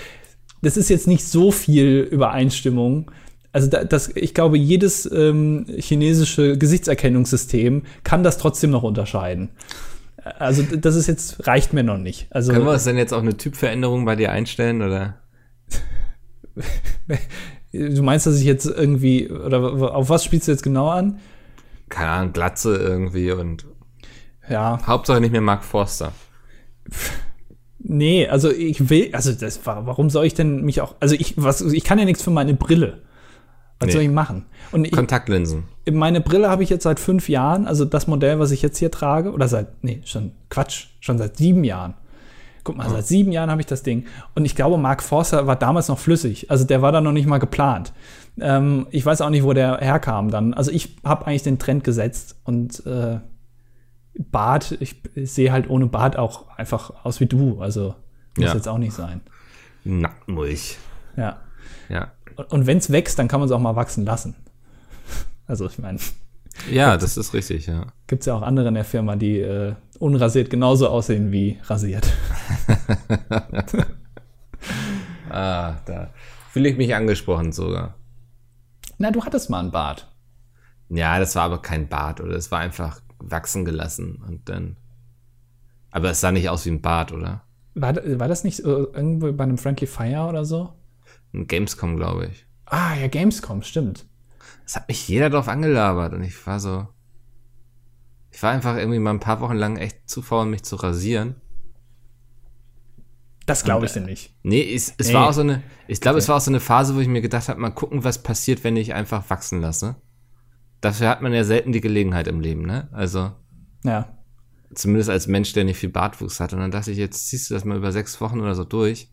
[0.62, 3.10] das ist jetzt nicht so viel Übereinstimmung.
[3.52, 9.50] Also da, das, ich glaube, jedes ähm, chinesische Gesichtserkennungssystem kann das trotzdem noch unterscheiden.
[10.24, 12.26] Also das ist jetzt reicht mir noch nicht.
[12.30, 15.14] Also Können wir es denn jetzt auch eine Typveränderung bei dir einstellen oder?
[17.72, 21.20] du meinst, dass ich jetzt irgendwie oder auf was spielst du jetzt genau an?
[21.88, 23.66] Keine Ahnung, Glatze irgendwie und
[24.48, 24.80] Ja.
[24.86, 26.12] Hauptsache nicht mehr Mark Forster.
[27.82, 31.34] Nee, also ich will, also das war, warum soll ich denn mich auch, also ich,
[31.38, 33.02] was, ich kann ja nichts für meine Brille.
[33.80, 33.92] Was Nee.
[33.92, 34.44] soll ich machen?
[34.82, 35.64] Ich, Kontaktlinsen.
[35.90, 38.90] meine Brille habe ich jetzt seit fünf Jahren, also das Modell, was ich jetzt hier
[38.90, 41.94] trage, oder seit, nee, schon, Quatsch, schon seit sieben Jahren.
[42.62, 44.04] Guck mal, seit sieben Jahren habe ich das Ding.
[44.34, 46.50] Und ich glaube, Mark Forster war damals noch flüssig.
[46.50, 47.94] Also der war da noch nicht mal geplant.
[48.38, 50.52] Ähm, ich weiß auch nicht, wo der herkam dann.
[50.52, 53.18] Also ich habe eigentlich den Trend gesetzt und äh,
[54.18, 57.60] Bart, ich, ich sehe halt ohne Bart auch einfach aus wie du.
[57.62, 57.94] Also
[58.36, 58.54] muss Ja.
[58.54, 59.22] jetzt auch nicht sein.
[59.84, 60.76] Nacktmulch.
[61.16, 61.38] Ja.
[61.88, 62.12] Ja.
[62.48, 64.34] Und, wenn es wächst, dann kann man es auch mal wachsen lassen.
[65.46, 65.98] Also ich meine,
[66.70, 67.86] Ja, das ist richtig, ja.
[68.06, 72.06] gibt es ja auch andere in der Firma, die äh, unrasiert genauso aussehen wie rasiert.
[75.30, 76.10] Ah, da
[76.50, 77.94] fühle ich mich angesprochen sogar.
[78.98, 80.08] Na, du hattest mal einen Bart.
[80.88, 82.34] Ja, das war aber kein Bart, oder?
[82.34, 84.76] Es war einfach wachsen gelassen und dann.
[85.92, 87.42] Aber es sah nicht aus wie ein Bart, oder?
[87.74, 90.72] War, war das nicht äh, irgendwo bei einem Friendly Fire oder so?
[91.32, 92.46] Ein Gamescom, glaube ich.
[92.66, 94.06] Ah, ja, Gamescom, stimmt.
[94.66, 96.88] Es hat mich jeder drauf angelabert und ich war so.
[98.30, 101.34] Ich war einfach irgendwie mal ein paar Wochen lang echt zu faul, mich zu rasieren.
[103.46, 104.32] Das glaube ich dir nicht.
[104.44, 105.14] Nee, es, es Nee.
[105.14, 106.28] war auch so eine, ich glaube, es Okay.
[106.30, 108.76] war auch so eine Phase, wo ich mir gedacht habe, mal gucken, was passiert, wenn
[108.76, 109.96] ich einfach wachsen lasse.
[110.80, 112.88] Dafür hat man ja selten die Gelegenheit im Leben, ne?
[112.92, 113.32] Also,
[113.84, 114.16] Ja.
[114.72, 116.52] zumindest als Mensch, der nicht viel Bartwuchs hat.
[116.52, 119.10] Und dann dachte ich, jetzt ziehst du das mal über sechs Wochen oder so durch.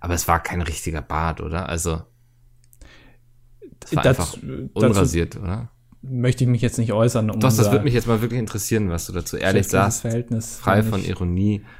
[0.00, 1.68] Aber es war kein richtiger Bart, oder?
[1.68, 2.00] Also,
[3.80, 4.36] das war Das- einfach
[4.74, 5.70] unrasiert, oder?
[6.02, 7.28] möchte ich mich jetzt nicht äußern.
[7.30, 10.00] Um Doch, das würde mich jetzt mal wirklich interessieren, was du dazu ehrlich sagst.
[10.00, 10.56] Verhältnis.
[10.56, 11.04] Frei von.
[11.04, 11.62] Ironie.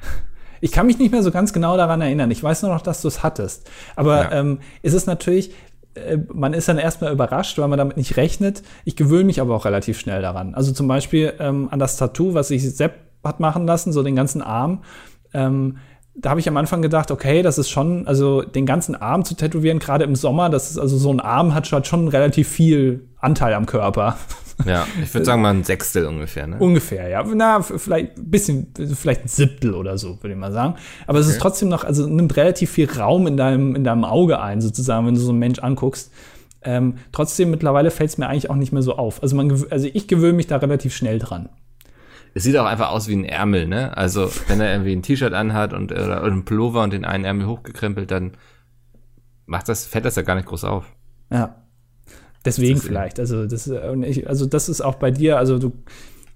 [0.63, 2.31] Ich kann mich nicht mehr so ganz genau daran erinnern.
[2.31, 3.71] Ich weiß nur noch, dass du es hattest.
[3.97, 4.33] Aber Ja.
[4.41, 5.55] ähm, ist es natürlich,
[5.95, 8.63] äh, man ist dann erstmal überrascht, weil man damit nicht rechnet.
[8.85, 10.55] Ich gewöhne mich aber auch relativ schnell daran.
[10.55, 12.93] Also zum Beispiel ähm, an das Tattoo, was sich Sepp
[13.25, 14.83] hat machen lassen, so den ganzen Arm.
[15.33, 15.79] Ähm,
[16.21, 19.35] da habe ich am Anfang gedacht, okay, das ist schon, also den ganzen Arm zu
[19.35, 22.49] tätowieren, gerade im Sommer, das ist also so ein Arm hat schon- hat schon relativ
[22.49, 24.17] viel Anteil am Körper.
[24.67, 26.57] Ja, ich würde sagen mal ein Sechstel ungefähr, ne?
[26.59, 27.25] Ungefähr, ja.
[27.35, 30.75] Na, vielleicht ein bisschen, vielleicht ein Siebtel oder so, würde ich mal sagen.
[31.07, 31.41] Aber es ist Okay.
[31.41, 35.15] trotzdem noch, also nimmt relativ viel Raum in deinem, in deinem Auge ein, sozusagen, wenn
[35.15, 36.13] du so einen Mensch anguckst.
[36.63, 39.23] Ähm, trotzdem, mittlerweile fällt es mir eigentlich auch nicht mehr so auf.
[39.23, 41.49] Also, man, also ich gewöhne mich da relativ schnell dran.
[42.35, 43.97] Es sieht auch einfach aus wie ein Ärmel, ne?
[43.97, 47.25] Also, wenn er irgendwie ein T-Shirt anhat und oder, oder ein Pullover und den einen
[47.25, 48.33] Ärmel hochgekrempelt, dann
[49.47, 50.87] macht das, fällt das ja gar nicht groß auf.
[51.31, 51.57] Ja.
[52.45, 53.21] Deswegen Das vielleicht.
[53.21, 55.73] Also das, ich, also das ist auch bei dir, also du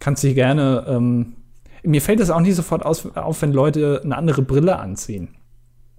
[0.00, 1.34] kannst dich gerne, ähm,
[1.82, 5.28] mir fällt es auch nicht sofort aus, auf, wenn Leute eine andere Brille anziehen.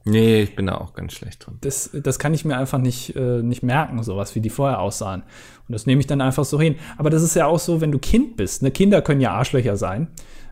[0.08, 1.58] Nee, ich bin da auch ganz schlecht drin.
[1.62, 5.24] das, das kann ich mir einfach nicht, äh, nicht merken, sowas wie die vorher aussahen.
[5.68, 6.76] Und das nehme ich dann einfach so hin.
[6.98, 8.62] Aber das ist ja auch so, wenn du Kind bist.
[8.62, 8.70] Ne?
[8.70, 10.10] Kinder können ja Arschlöcher sein.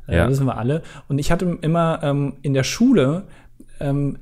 [0.08, 0.28] Äh, Ja.
[0.28, 0.82] Wissen wir alle.
[1.08, 3.28] Und ich hatte immer ähm, in der Schule,
[3.80, 4.18] ähm,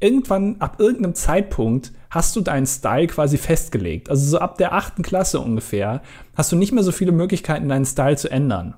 [0.00, 4.08] irgendwann, ab irgendeinem Zeitpunkt, hast du deinen Style quasi festgelegt.
[4.08, 6.00] Also so ab der achten Klasse ungefähr,
[6.36, 8.74] hast du nicht mehr so viele Möglichkeiten, deinen Style zu ändern.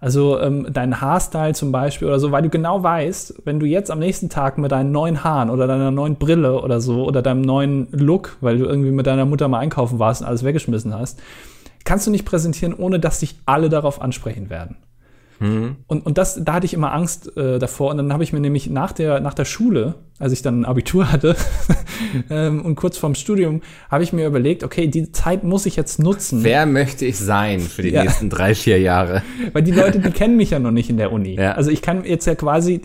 [0.00, 3.90] Also ähm, deinen Haarstyle zum Beispiel oder so, weil du genau weißt, wenn du jetzt
[3.90, 7.42] am nächsten Tag mit deinen neuen Haaren oder deiner neuen Brille oder so oder deinem
[7.42, 11.20] neuen Look, weil du irgendwie mit deiner Mutter mal einkaufen warst und alles weggeschmissen hast,
[11.84, 14.76] kannst du nicht präsentieren, ohne dass dich alle darauf ansprechen werden.
[15.40, 15.76] Hm.
[15.86, 17.90] Und, und das, da hatte ich immer Angst äh, davor.
[17.90, 20.64] Und dann habe ich mir nämlich nach der, nach der Schule, als ich dann ein
[20.66, 21.34] Abitur hatte
[22.30, 25.98] ähm, und kurz vorm Studium, habe ich mir überlegt, okay, die Zeit muss ich jetzt
[25.98, 26.44] nutzen.
[26.44, 28.02] Wer möchte ich sein für die Ja.
[28.02, 29.22] nächsten drei, vier Jahre?
[29.52, 31.36] Weil die Leute, die kennen mich ja noch nicht in der Uni.
[31.36, 31.52] Ja.
[31.52, 32.82] Also ich kann jetzt ja quasi,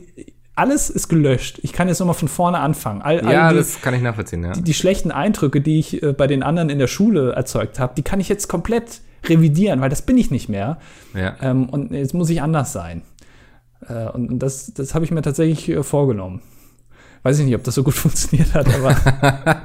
[0.55, 1.59] alles ist gelöscht.
[1.63, 3.01] Ich kann jetzt nochmal von vorne anfangen.
[3.01, 4.53] All, all Ja, die, das kann ich nachvollziehen, ja.
[4.53, 8.03] die schlechten Eindrücke, die ich äh, bei den anderen in der Schule erzeugt habe, die
[8.03, 10.77] kann ich jetzt komplett revidieren, weil das bin ich nicht mehr.
[11.13, 11.35] ja.
[11.41, 13.01] Ähm, und jetzt muss ich anders sein.
[13.87, 16.41] Äh, und das, das habe ich mir tatsächlich äh, vorgenommen.
[17.23, 18.95] Weiß ich nicht, ob das so gut funktioniert hat, aber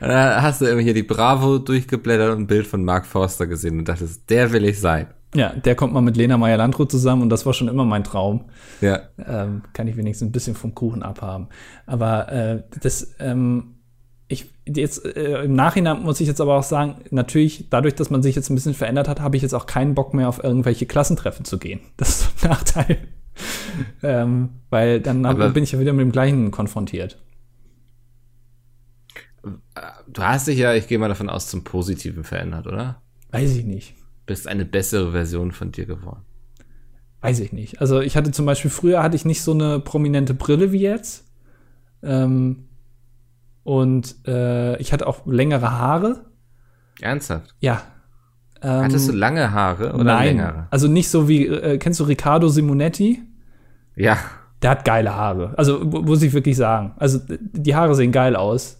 [0.00, 3.78] Da hast du irgendwie hier die Bravo durchgeblättert und ein Bild von Mark Forster gesehen
[3.78, 5.06] und dachtest, der will ich sein.
[5.34, 8.46] ja, der kommt mal mit Lena Meyer-Landrut zusammen und das war schon immer mein Traum.
[8.80, 9.00] Ja.
[9.24, 11.48] ähm, kann ich wenigstens ein bisschen vom Kuchen abhaben.
[11.86, 13.76] Aber äh, das, ähm,
[14.32, 18.22] ich jetzt äh, im Nachhinein muss ich jetzt aber auch sagen, natürlich, dadurch, dass man
[18.22, 20.86] sich jetzt ein bisschen verändert hat, habe ich jetzt auch keinen Bock mehr auf irgendwelche
[20.86, 21.80] Klassentreffen zu gehen.
[21.96, 22.98] Das ist ein Nachteil.
[24.02, 27.18] ähm, weil dann Aber- bin ich ja wieder mit dem gleichen konfrontiert.
[30.06, 33.00] Du hast dich ja, ich gehe mal davon aus, zum Positiven verändert, oder?
[33.30, 33.94] Weiß ich nicht.
[34.26, 36.20] Bist eine bessere Version von dir geworden.
[37.22, 37.80] Weiß ich nicht.
[37.80, 41.24] Also ich hatte zum Beispiel, früher hatte ich nicht so eine prominente Brille wie jetzt.
[42.02, 42.68] Ähm,
[43.64, 46.24] und äh, ich hatte auch längere Haare.
[47.00, 47.54] Ernsthaft?
[47.60, 47.82] Ja.
[48.60, 50.36] Ähm, Hattest du lange Haare oder nein.
[50.36, 50.66] längere?
[50.70, 53.22] Also nicht so wie, äh, kennst du Riccardo Simonetti?
[53.96, 54.18] Ja.
[54.62, 55.54] Der hat geile Haare.
[55.56, 56.92] Also mu- muss ich wirklich sagen.
[56.96, 58.78] Also die Haare sehen geil aus.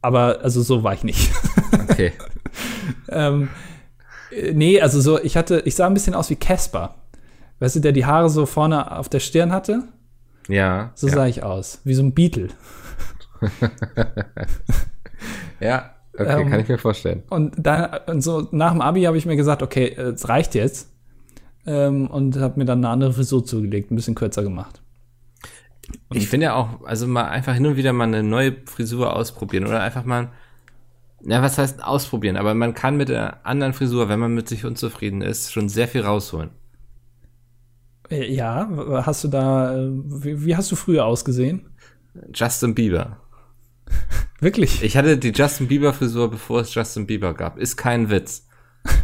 [0.00, 1.30] Aber also so war ich nicht.
[1.90, 2.12] Okay.
[3.10, 3.48] ähm,
[4.30, 6.94] äh, nee, also so, ich hatte, ich sah ein bisschen aus wie Casper.
[7.58, 9.82] Weißt du, der die Haare so vorne auf der Stirn hatte?
[10.48, 10.92] Ja.
[10.94, 11.14] So ja.
[11.14, 11.80] sah ich aus.
[11.84, 12.48] Wie so ein Beetle.
[15.60, 15.94] Ja.
[16.16, 17.22] Okay, Ähm, kann ich mir vorstellen.
[17.30, 20.90] Und da, und so nach dem Abi habe ich mir gesagt, okay, es reicht jetzt.
[21.66, 24.82] Ähm, und habe mir dann eine andere Frisur zugelegt, ein bisschen kürzer gemacht.
[26.12, 29.66] Ich finde ja auch, also mal einfach hin und wieder mal eine neue Frisur ausprobieren
[29.66, 30.30] oder einfach mal,
[31.24, 32.36] ja, was heißt ausprobieren?
[32.36, 35.88] Aber man kann mit der anderen Frisur, wenn man mit sich unzufrieden ist, schon sehr
[35.88, 36.50] viel rausholen.
[38.10, 38.68] Äh, Ja,
[39.06, 41.70] hast du da, äh, wie, wie hast du früher ausgesehen?
[42.34, 43.18] Justin Bieber.
[44.40, 44.82] Wirklich?
[44.82, 47.58] Ich hatte die Justin Bieber Frisur, bevor es Justin Bieber gab.
[47.58, 48.46] Ist kein Witz.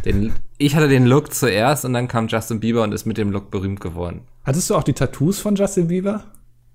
[0.05, 3.31] Den, ich hatte den Look zuerst und dann kam Justin Bieber und ist mit dem
[3.31, 4.21] Look berühmt geworden.
[4.45, 6.23] Hattest du auch die Tattoos von Justin Bieber?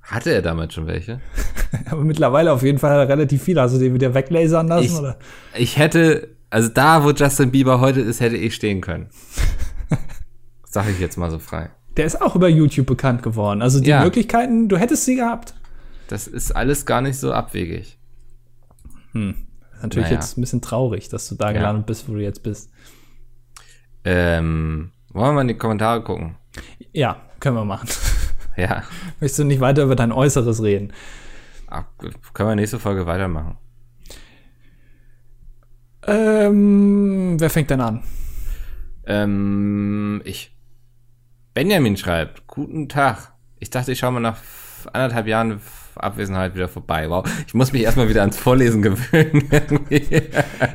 [0.02, 1.20] Hatte er damals schon welche?
[1.90, 3.62] Aber mittlerweile auf jeden Fall hat er relativ viele.
[3.62, 4.84] Hast du den wieder weglasern lassen?
[4.84, 5.18] Ich, oder?
[5.56, 9.08] ich hätte, also da, wo Justin Bieber heute ist, hätte ich stehen können.
[10.64, 11.70] Sag ich jetzt mal so frei.
[11.96, 13.62] Der ist auch über YouTube bekannt geworden.
[13.62, 14.02] Also die Ja.
[14.02, 15.54] Möglichkeiten, du hättest sie gehabt.
[16.08, 17.98] Das ist alles gar nicht so abwegig.
[19.12, 20.10] Natürlich Naja.
[20.20, 21.52] jetzt ein bisschen traurig, dass du da Ja.
[21.52, 22.70] gelandet bist, wo du jetzt bist.
[24.04, 26.36] Ähm, wollen wir mal in die Kommentare gucken?
[26.92, 27.88] Ja, können wir machen.
[28.56, 28.82] Ja,
[29.20, 30.92] Möchtest du nicht weiter über dein Äußeres reden?
[31.68, 31.86] Ab,
[32.34, 33.56] können wir nächste Folge weitermachen.
[36.06, 38.02] Ähm, wer fängt denn an?
[39.06, 40.56] Ähm, ich.
[41.54, 43.32] Benjamin schreibt, guten Tag.
[43.58, 44.38] Ich dachte, ich schaue mal nach
[44.92, 45.60] anderthalb Jahren
[46.02, 47.08] Abwesenheit wieder vorbei.
[47.08, 49.48] Wow, ich muss mich erstmal wieder ans Vorlesen gewöhnen.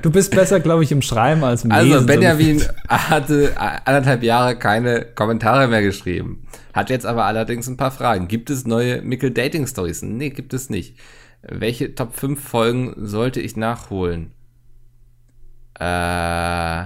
[0.01, 1.83] Du bist besser, glaube ich, im Schreiben als im Lesen.
[1.83, 6.45] also, so Benjamin hatte anderthalb Jahre keine Kommentare mehr geschrieben.
[6.73, 8.27] Hat jetzt aber allerdings ein paar Fragen.
[8.27, 10.01] Gibt es neue Mickel Dating Stories?
[10.01, 10.97] Nee, gibt es nicht.
[11.41, 14.31] Welche Top 5 Folgen sollte ich nachholen?
[15.79, 16.85] Äh,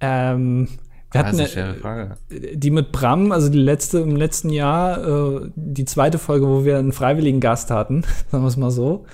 [0.00, 0.68] Ähm,
[1.12, 2.16] wir das hatten ist eine Frage.
[2.30, 5.04] die mit Bram, also die letzte im letzten Jahr,
[5.42, 9.06] äh, die zweite Folge, wo wir einen freiwilligen Gast hatten, sagen wir es mal so.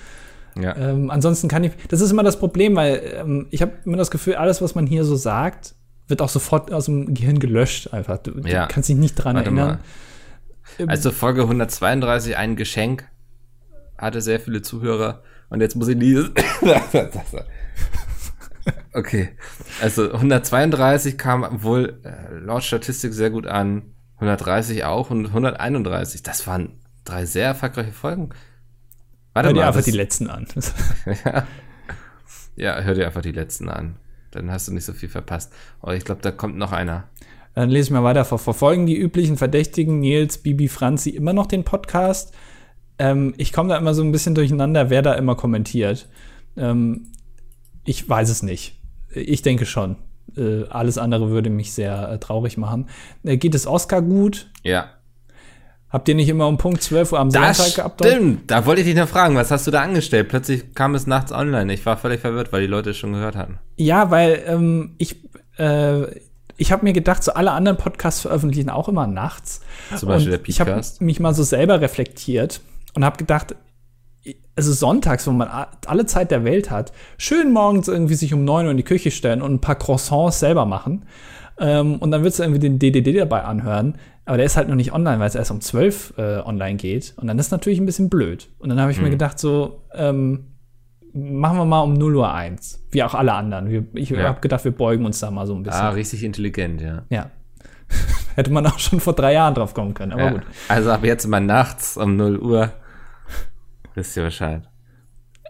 [0.59, 0.75] Ja.
[0.75, 4.09] Ähm, ansonsten kann ich, das ist immer das Problem, weil ähm, ich habe immer das
[4.11, 5.75] Gefühl, alles, was man hier so sagt,
[6.07, 8.17] wird auch sofort aus dem Gehirn gelöscht einfach.
[8.19, 8.65] Du, Ja.
[8.67, 9.79] du kannst dich nicht dran Warte erinnern.
[10.79, 10.87] mal.
[10.87, 13.07] Also Folge 132, ein Geschenk,
[13.97, 15.21] hatte sehr viele Zuhörer.
[15.49, 16.29] Und jetzt muss ich dieses.
[18.93, 19.29] okay.
[19.81, 23.93] Also 132 kam wohl äh, laut Statistik sehr gut an.
[24.15, 26.23] 130 auch und 131.
[26.23, 28.29] Das waren drei sehr erfolgreiche Folgen.
[29.33, 29.67] Warte Hör dir mal.
[29.67, 30.47] einfach das- die letzten an.
[31.25, 31.47] ja.
[32.55, 33.97] ja, hör dir einfach die letzten an.
[34.31, 35.53] Dann hast du nicht so viel verpasst.
[35.81, 37.05] Oh, ich glaube, da kommt noch einer.
[37.53, 38.39] Dann lese ich mal weiter vor.
[38.39, 42.35] Verfolgen die üblichen Verdächtigen Nils, Bibi, Franzi immer noch den Podcast?
[42.99, 46.07] Ähm, ich komme da immer so ein bisschen durcheinander, wer da immer kommentiert.
[46.55, 47.07] Ähm,
[47.87, 48.75] ich weiß es nicht.
[49.13, 49.95] Ich denke schon.
[50.35, 52.87] Äh, alles andere würde mich sehr äh, traurig machen.
[53.23, 54.51] Äh, geht es Oscar gut?
[54.63, 54.89] Ja.
[55.89, 58.13] Habt ihr nicht immer um Punkt 12 Uhr am Das Sonntag geuploadet?
[58.17, 58.51] stimmt.
[58.51, 60.27] Da wollte ich dich noch fragen, was hast du da angestellt?
[60.27, 61.73] Plötzlich kam es nachts online.
[61.73, 63.57] Ich war völlig verwirrt, weil die Leute es schon gehört hatten.
[63.77, 65.15] Ja, weil ähm, ich,
[65.57, 66.03] äh,
[66.57, 69.61] ich habe mir gedacht, so alle anderen Podcasts veröffentlichen auch immer nachts.
[69.95, 71.01] Zum Beispiel und der ich habe Podcast.
[71.01, 72.59] mich mal so selber reflektiert
[72.93, 73.55] und habe gedacht,
[74.55, 75.49] also sonntags, wo man
[75.85, 79.11] alle Zeit der Welt hat, schön morgens irgendwie sich um 9 Uhr in die Küche
[79.11, 81.05] stellen und ein paar Croissants selber machen.
[81.59, 83.95] Ähm, und dann willst du irgendwie den DDD dabei anhören.
[84.25, 87.13] Aber der ist halt noch nicht online, weil es erst um 12 äh, online geht.
[87.17, 88.49] Und dann ist natürlich ein bisschen blöd.
[88.59, 90.47] Und dann habe ich mir gedacht, so, ähm,
[91.13, 92.87] machen wir mal um 0 Uhr 1.
[92.91, 93.69] Wie auch alle anderen.
[93.69, 94.23] Wir, ich Ja.
[94.23, 95.81] habe gedacht, wir beugen uns da mal so ein bisschen.
[95.81, 97.03] Ah, richtig intelligent, ja.
[97.09, 97.31] Ja.
[98.35, 100.11] Hätte man auch schon vor drei Jahren drauf kommen können.
[100.11, 100.31] Aber ja.
[100.31, 100.41] gut.
[100.67, 102.71] Also ab jetzt immer nachts um 0 Uhr.
[103.97, 104.61] Wisst ihr Bescheid.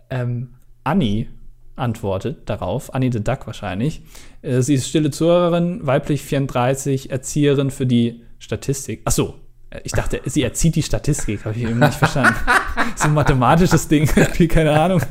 [0.09, 0.53] Ähm,
[0.85, 1.27] Anni
[1.75, 4.01] antwortet darauf, Anni the Duck wahrscheinlich.
[4.41, 9.01] Äh, sie ist stille Zuhörerin, weiblich 34, Erzieherin für die Statistik.
[9.03, 9.35] Ach so,
[9.83, 12.35] Ich dachte, sie erzieht die Statistik, habe ich eben nicht verstanden.
[12.95, 14.07] so ein mathematisches Ding,
[14.47, 15.01] keine Ahnung.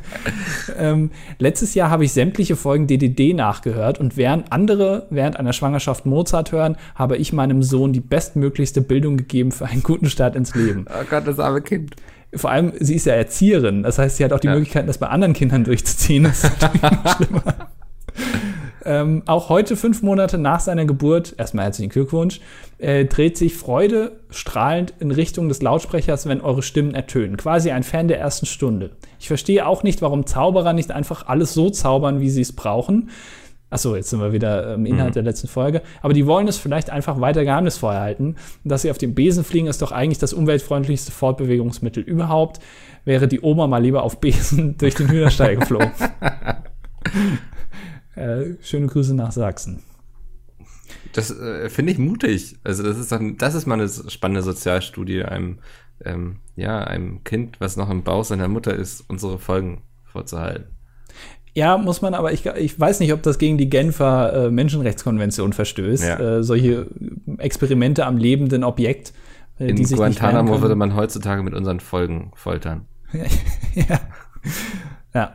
[0.79, 6.07] Ähm, letztes Jahr habe ich sämtliche Folgen DDD nachgehört und während andere während einer Schwangerschaft
[6.07, 10.55] Mozart hören, habe ich meinem Sohn die bestmöglichste Bildung gegeben für einen guten Start ins
[10.55, 10.87] Leben.
[10.89, 11.97] Oh Gott, das arme Kind.
[12.37, 14.55] Vor allem, sie ist ja Erzieherin, das heißt, sie hat auch die ja.
[14.55, 16.25] Möglichkeit, das bei anderen Kindern durchzuziehen.
[16.25, 17.55] Das ist natürlich noch schlimmer.
[18.87, 22.41] Ähm, auch heute, fünf Monate nach seiner Geburt, erstmal herzlichen Glückwunsch,
[22.79, 27.37] äh, dreht sich Freude strahlend in Richtung des Lautsprechers, wenn eure Stimmen ertönen.
[27.37, 28.91] Quasi ein Fan der ersten Stunde.
[29.19, 33.11] Ich verstehe auch nicht, warum Zauberer nicht einfach alles so zaubern, wie sie es brauchen.
[33.69, 35.15] Achso, jetzt sind wir wieder im Inhalt mhm.
[35.15, 35.83] der letzten Folge.
[36.01, 38.37] Aber die wollen es vielleicht einfach weiter geheimnisvoll halten.
[38.65, 42.61] Dass sie auf dem Besen fliegen, ist doch eigentlich das umweltfreundlichste Fortbewegungsmittel überhaupt.
[43.05, 45.93] Wäre die Oma mal lieber auf Besen durch den Hühnerstall geflogen.
[48.17, 49.83] Äh, schöne Grüße nach Sachsen.
[51.13, 52.57] Das äh, finde ich mutig.
[52.65, 55.59] Also das ist dann, das ist mal eine spannende Sozialstudie, einem,
[56.03, 60.76] ähm, ja, einem Kind, was noch im Bauch seiner Mutter ist, unsere Folgen vorzuhalten.
[61.57, 65.55] Ja, muss man, aber ich, ich weiß nicht, ob das gegen die Genfer äh, Menschenrechtskonvention
[65.55, 66.05] verstößt.
[66.05, 66.19] Ja.
[66.19, 66.87] Äh, solche
[67.39, 69.15] Experimente am lebenden Objekt.
[69.59, 72.85] Äh, In die sich Guantanamo würde man heutzutage mit unseren Folgen foltern.
[73.75, 74.01] ja.
[75.15, 75.35] ja.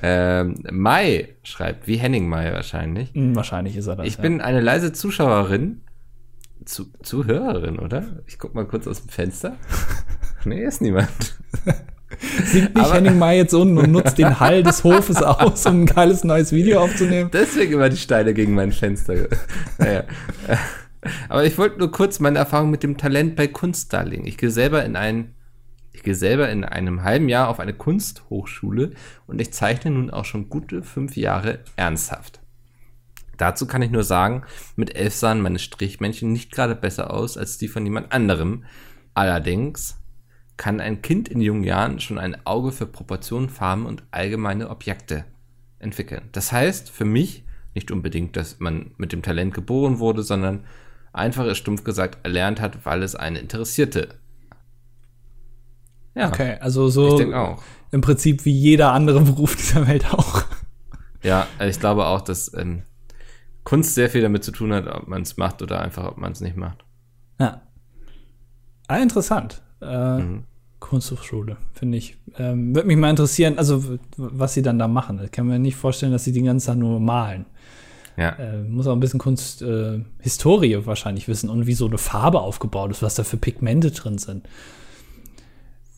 [0.00, 3.12] Ähm, Mai schreibt, wie Henning Mai wahrscheinlich.
[3.12, 4.06] Hm, wahrscheinlich ist er das.
[4.06, 4.22] Ich ja.
[4.22, 5.80] bin eine leise Zuschauerin.
[6.64, 8.04] Zu, Zuhörerin, oder?
[8.26, 9.56] Ich guck mal kurz aus dem Fenster.
[10.44, 11.40] nee, ist niemand.
[12.44, 15.82] Singt nicht Aber, Henning Mai jetzt unten und nutzt den Hall des Hofes aus, um
[15.82, 17.30] ein geiles neues Video aufzunehmen?
[17.32, 19.28] Deswegen immer die Steine gegen mein Fenster.
[19.78, 20.04] naja.
[21.28, 24.26] Aber ich wollte nur kurz meine Erfahrung mit dem Talent bei Kunst darlegen.
[24.26, 25.34] Ich gehe selber in einen
[25.92, 28.90] ich gehe selber in einem halben Jahr auf eine Kunsthochschule
[29.26, 32.38] und ich zeichne nun auch schon gute fünf Jahre ernsthaft.
[33.38, 34.42] Dazu kann ich nur sagen,
[34.76, 38.64] mit elf sahen meine Strichmännchen nicht gerade besser aus als die von jemand anderem.
[39.14, 39.96] Allerdings
[40.56, 45.24] kann ein Kind in jungen Jahren schon ein Auge für Proportionen, Farben und allgemeine Objekte
[45.78, 46.28] entwickeln.
[46.32, 47.44] Das heißt für mich
[47.74, 50.64] nicht unbedingt, dass man mit dem Talent geboren wurde, sondern
[51.12, 54.14] einfach stumpf gesagt erlernt hat, weil es einen interessierte.
[56.14, 56.28] Ja.
[56.28, 57.20] Okay, also so
[57.90, 60.44] im Prinzip wie jeder andere Beruf dieser Welt auch.
[61.22, 62.82] Ja, ich glaube auch, dass ähm,
[63.64, 66.32] Kunst sehr viel damit zu tun hat, ob man es macht oder einfach, ob man
[66.32, 66.84] es nicht macht.
[67.38, 67.62] Ja.
[68.88, 69.62] Ah, interessant.
[69.80, 70.44] Äh, mhm.
[70.80, 72.16] Kunsthochschule, finde ich.
[72.38, 75.20] Ähm, Würde mich mal interessieren, also was sie dann da machen.
[75.24, 77.46] Ich kann mir nicht vorstellen, dass sie den ganzen Tag nur malen.
[78.16, 78.30] Ja.
[78.30, 82.90] Äh, muss auch ein bisschen Kunsthistorie äh, wahrscheinlich wissen und wie so eine Farbe aufgebaut
[82.90, 84.48] ist, was da für Pigmente drin sind.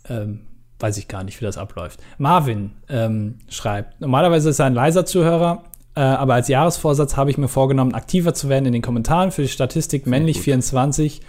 [0.08, 0.40] Ähm,
[0.80, 2.00] weiß ich gar nicht, wie das abläuft.
[2.18, 5.64] Marvin ähm, schreibt, normalerweise ist er ein leiser Zuhörer,
[5.94, 9.42] äh, aber als Jahresvorsatz habe ich mir vorgenommen, aktiver zu werden in den Kommentaren für
[9.42, 11.20] die Statistik männlich 24,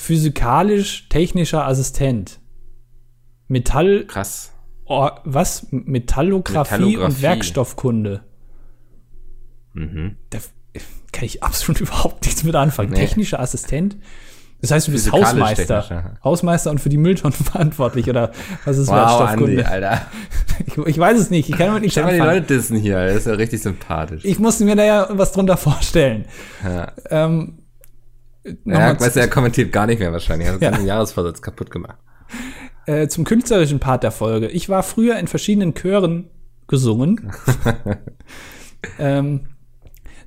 [0.00, 2.40] physikalisch-technischer Assistent.
[3.48, 4.06] Metall.
[4.06, 4.52] Krass.
[4.86, 5.66] Oh, was?
[5.70, 8.22] Metallographie, Metallographie, und Werkstoffkunde.
[9.74, 10.16] Mhm.
[10.30, 10.38] Da
[11.12, 12.90] kann ich absolut überhaupt nichts mit anfangen.
[12.90, 12.96] Nee.
[12.96, 13.98] Technischer Assistent.
[14.62, 16.18] Das heißt, du bist Hausmeister.
[16.24, 18.32] Hausmeister und für die Mülltonnen verantwortlich, oder
[18.64, 19.64] was ist wow, Wertstoffkunde?
[19.66, 20.06] Andi, Alter.
[20.66, 23.06] Ich, ich, weiß es nicht, ich kann mir nicht Stell mal die Leute dissen hier,
[23.06, 24.26] das ist ja richtig sympathisch.
[24.26, 26.26] Ich musste mir da ja was drunter vorstellen.
[26.62, 26.92] Ja.
[27.08, 27.59] Ähm,
[28.64, 30.48] ja, weißt du, er kommentiert gar nicht mehr wahrscheinlich.
[30.48, 30.70] Er hat ja.
[30.70, 31.98] den Jahresvorsatz kaputt gemacht.
[32.86, 34.48] Äh, zum künstlerischen Part der Folge.
[34.48, 36.30] Ich war früher in verschiedenen Chören
[36.66, 37.32] gesungen.
[38.98, 39.48] ähm,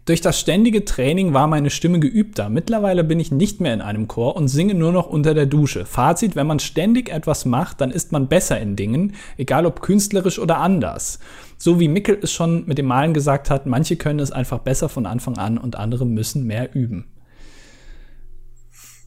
[0.06, 2.50] durch das ständige Training war meine Stimme geübter.
[2.50, 5.86] Mittlerweile bin ich nicht mehr in einem Chor und singe nur noch unter der Dusche.
[5.86, 10.40] Fazit, wenn man ständig etwas macht, dann ist man besser in Dingen, egal ob künstlerisch
[10.40, 11.20] oder anders.
[11.58, 14.90] So wie Mickel es schon mit dem Malen gesagt hat, manche können es einfach besser
[14.90, 17.06] von Anfang an und andere müssen mehr üben.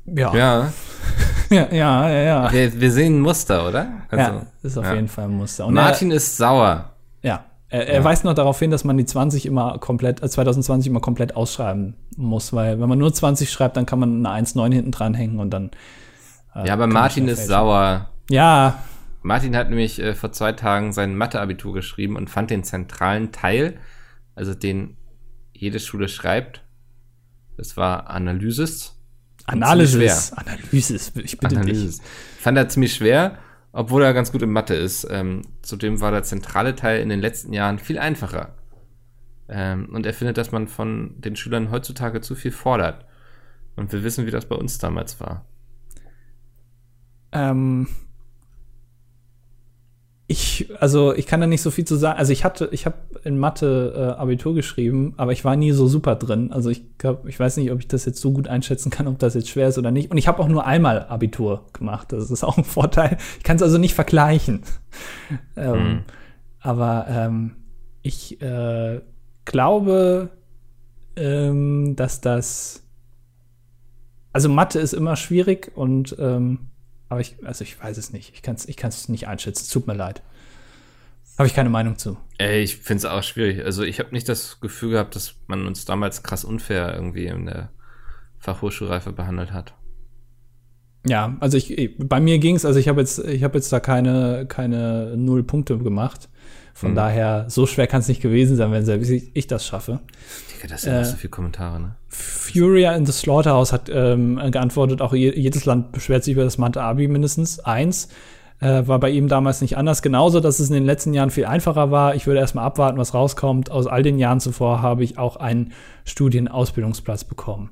[0.14, 0.34] Ja.
[0.34, 0.72] Ja.
[1.50, 2.22] ja, ja, ja.
[2.22, 2.52] ja.
[2.52, 3.88] Wir, wir, sehen ein Muster, oder?
[4.08, 4.94] Also, ja, ist auf ja.
[4.94, 5.66] jeden Fall ein Muster.
[5.66, 6.90] Und Martin er, ist sauer.
[7.22, 10.90] Ja, er, er weist noch darauf hin, dass man die 20 immer komplett, äh, 2020
[10.90, 14.72] immer komplett ausschreiben muss, weil wenn man nur 20 schreibt, dann kann man eine 1,9
[14.72, 15.70] hinten dranhängen und dann.
[16.54, 18.10] Äh, ja, aber Martin ist sauer.
[18.30, 18.82] Ja.
[19.22, 23.78] Martin hat nämlich äh, vor zwei Tagen sein Mathe-Abitur geschrieben und fand den zentralen Teil,
[24.36, 24.96] also den
[25.52, 26.62] jede Schule schreibt,
[27.56, 28.95] das war Analysis.
[29.46, 30.32] Analysis.
[30.32, 31.98] Analysis, ich bitte Analysis.
[31.98, 32.06] dich.
[32.40, 33.38] Fand er ziemlich schwer
[33.76, 35.06] obwohl er ganz gut in Mathe ist.
[35.10, 38.54] Ähm, zudem war der zentrale Teil in den letzten Jahren viel einfacher.
[39.50, 43.04] Ähm, und er findet, dass man von den Schülern heutzutage zu viel fordert.
[43.76, 45.44] Und wir wissen, wie das bei uns damals war.
[47.32, 47.86] Ähm,
[50.28, 52.18] Ich, also ich kann da nicht so viel zu sagen.
[52.18, 55.86] Also ich hatte, ich habe in Mathe äh, Abitur geschrieben, aber ich war nie so
[55.86, 56.52] super drin.
[56.52, 59.20] Also ich glaub, ich weiß nicht, ob ich das jetzt so gut einschätzen kann, ob
[59.20, 60.10] das jetzt schwer ist oder nicht.
[60.10, 62.12] Und ich habe auch nur einmal Abitur gemacht.
[62.12, 63.18] Das ist auch ein Vorteil.
[63.38, 64.62] Ich kann es also nicht vergleichen.
[65.56, 65.98] ähm, hm.
[66.60, 67.56] Aber ähm,
[68.02, 69.00] ich äh,
[69.44, 70.30] glaube,
[71.14, 72.82] ähm, dass das
[74.36, 76.58] also Mathe ist immer schwierig und ähm,
[77.08, 78.32] aber ich, also ich weiß es nicht.
[78.34, 79.70] Ich kann es ich kann's nicht einschätzen.
[79.70, 80.22] Tut mir leid.
[81.38, 82.16] Habe ich keine Meinung zu.
[82.38, 83.64] Ey, ich finde es auch schwierig.
[83.64, 87.46] Also ich habe nicht das Gefühl gehabt, dass man uns damals krass unfair irgendwie in
[87.46, 87.70] der
[88.38, 89.74] Fachhochschulreife behandelt hat.
[91.06, 93.80] Ja, also ich, bei mir ging es, also ich habe jetzt, ich habe jetzt da
[93.80, 96.28] keine, keine null Punkte gemacht.
[96.76, 96.96] Von mhm.
[96.96, 100.00] daher, so schwer kann es nicht gewesen sein, wenn selbst ich, ich das schaffe.
[100.54, 101.96] Digga, das sind äh, so viele Kommentare, ne?
[102.10, 107.08] Furia in the Slaughterhouse hat ähm, geantwortet, auch jedes Land beschwert sich über das Mathe-Abi
[107.08, 107.60] mindestens.
[107.60, 108.08] Eins
[108.60, 110.02] äh, war bei ihm damals nicht anders.
[110.02, 112.14] Genauso, dass es in den letzten Jahren viel einfacher war.
[112.14, 113.70] Ich würde erstmal abwarten, was rauskommt.
[113.70, 115.72] Aus all den Jahren zuvor habe ich auch einen
[116.04, 117.70] Studienausbildungsplatz bekommen.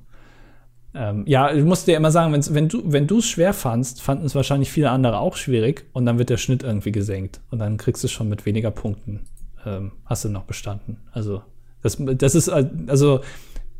[0.94, 4.24] Ähm, ja, du musst dir immer sagen, wenn du wenn du es schwer fandst, fanden
[4.24, 7.76] es wahrscheinlich viele andere auch schwierig und dann wird der Schnitt irgendwie gesenkt und dann
[7.78, 9.26] kriegst du schon mit weniger Punkten
[9.66, 10.98] ähm, hast du noch bestanden.
[11.12, 11.42] Also
[11.82, 13.20] das, das ist also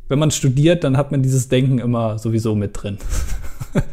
[0.07, 2.97] wenn man studiert, dann hat man dieses Denken immer sowieso mit drin.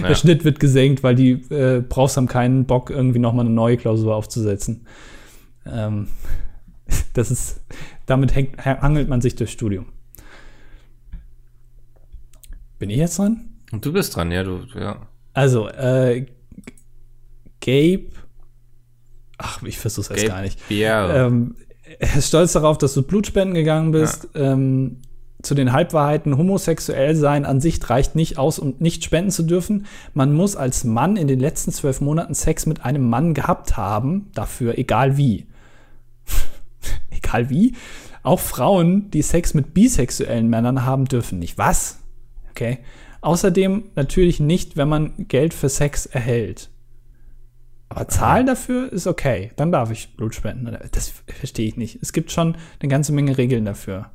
[0.00, 0.08] Ja.
[0.08, 3.76] Der Schnitt wird gesenkt, weil die äh, brauchst haben keinen Bock, irgendwie nochmal eine neue
[3.76, 4.86] Klausur aufzusetzen.
[5.66, 6.08] Ähm,
[7.14, 7.62] das ist,
[8.06, 9.86] damit hängt, hangelt man sich durchs Studium.
[12.80, 13.42] Bin ich jetzt dran?
[13.70, 15.06] Und du bist dran, ja, du, ja.
[15.34, 16.26] Also, äh,
[17.60, 18.06] Gabe,
[19.36, 20.58] ach, ich versuch's erst gar nicht.
[20.70, 21.26] Ja.
[21.26, 21.56] Ähm,
[21.98, 24.28] er ist stolz darauf, dass du Blutspenden gegangen bist.
[24.34, 24.52] Ja.
[24.52, 24.96] Ähm,
[25.42, 29.86] zu den Halbwahrheiten, homosexuell sein an sich reicht nicht aus, um nicht spenden zu dürfen.
[30.14, 34.30] Man muss als Mann in den letzten zwölf Monaten Sex mit einem Mann gehabt haben,
[34.34, 35.46] dafür egal wie.
[37.10, 37.74] egal wie.
[38.22, 41.56] Auch Frauen, die Sex mit bisexuellen Männern haben dürfen nicht.
[41.56, 41.99] Was?
[42.60, 42.78] Okay.
[43.22, 46.70] Außerdem natürlich nicht, wenn man Geld für Sex erhält.
[47.88, 49.50] Aber zahlen dafür ist okay.
[49.56, 50.76] Dann darf ich Blut spenden.
[50.92, 51.98] Das verstehe ich nicht.
[52.02, 54.10] Es gibt schon eine ganze Menge Regeln dafür.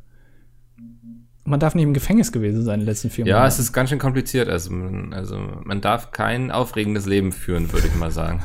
[1.43, 3.41] Man darf nicht im Gefängnis gewesen sein in den letzten vier Monaten.
[3.41, 4.48] Ja, es ist ganz schön kompliziert.
[4.48, 4.72] Also,
[5.12, 8.43] also man darf kein aufregendes Leben führen, würde ich mal sagen.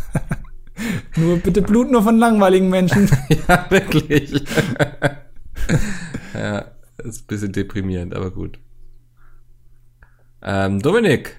[1.17, 3.09] nur bitte Blut nur von langweiligen Menschen.
[3.49, 4.33] ja, wirklich.
[6.35, 6.65] ja,
[6.99, 8.59] ist ein bisschen deprimierend, aber gut.
[10.43, 11.37] Ähm, Dominik.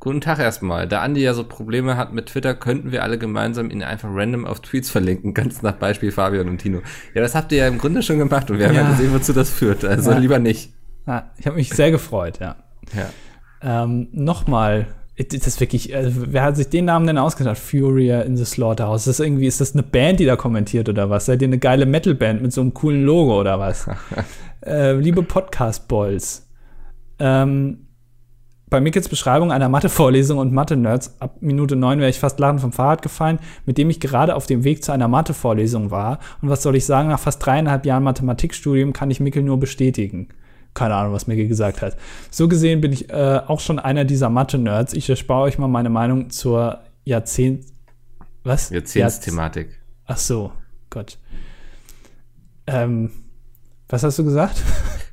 [0.00, 0.86] Guten Tag erstmal.
[0.86, 4.46] Da Andi ja so Probleme hat mit Twitter, könnten wir alle gemeinsam ihn einfach random
[4.46, 6.82] auf Tweets verlinken, ganz nach Beispiel Fabian und Tino.
[7.14, 9.32] Ja, das habt ihr ja im Grunde schon gemacht und wir haben ja, gesehen, wozu
[9.32, 9.84] das führt.
[9.84, 10.18] Also ja.
[10.18, 10.72] lieber nicht.
[11.06, 12.56] Ja, ich habe mich sehr gefreut, ja.
[12.94, 13.82] Ja.
[13.82, 14.86] Ähm, Nochmal,
[15.16, 17.58] das ist wirklich, also, wer hat sich den Namen denn ausgedacht?
[17.58, 19.00] Furia in the Slaughterhouse.
[19.00, 21.26] Ist das irgendwie, ist das eine Band, die da kommentiert oder was?
[21.26, 23.88] Seid ihr eine geile Metal-Band mit so einem coolen Logo oder was?
[24.64, 26.47] äh, liebe Podcast-Boys,
[27.18, 27.88] ähm,
[28.70, 32.72] bei Mickels Beschreibung einer Mathe-Vorlesung und Mathe-Nerds ab Minute 9 wäre ich fast lachend vom
[32.72, 36.18] Fahrrad gefallen, mit dem ich gerade auf dem Weg zu einer Mathe-Vorlesung war.
[36.42, 40.28] Und was soll ich sagen, nach fast dreieinhalb Jahren Mathematikstudium kann ich Mickel nur bestätigen.
[40.74, 41.96] Keine Ahnung, was Mickel gesagt hat.
[42.30, 44.92] So gesehen bin ich äh, auch schon einer dieser Mathe-Nerds.
[44.92, 47.64] Ich erspare euch mal meine Meinung zur Jahrzehnt...
[48.44, 48.70] Was?
[48.70, 49.80] Jahrzehntsthematik.
[50.06, 50.52] Ach so,
[50.90, 51.18] Gott.
[52.66, 53.10] Ähm,
[53.88, 54.62] was hast du gesagt?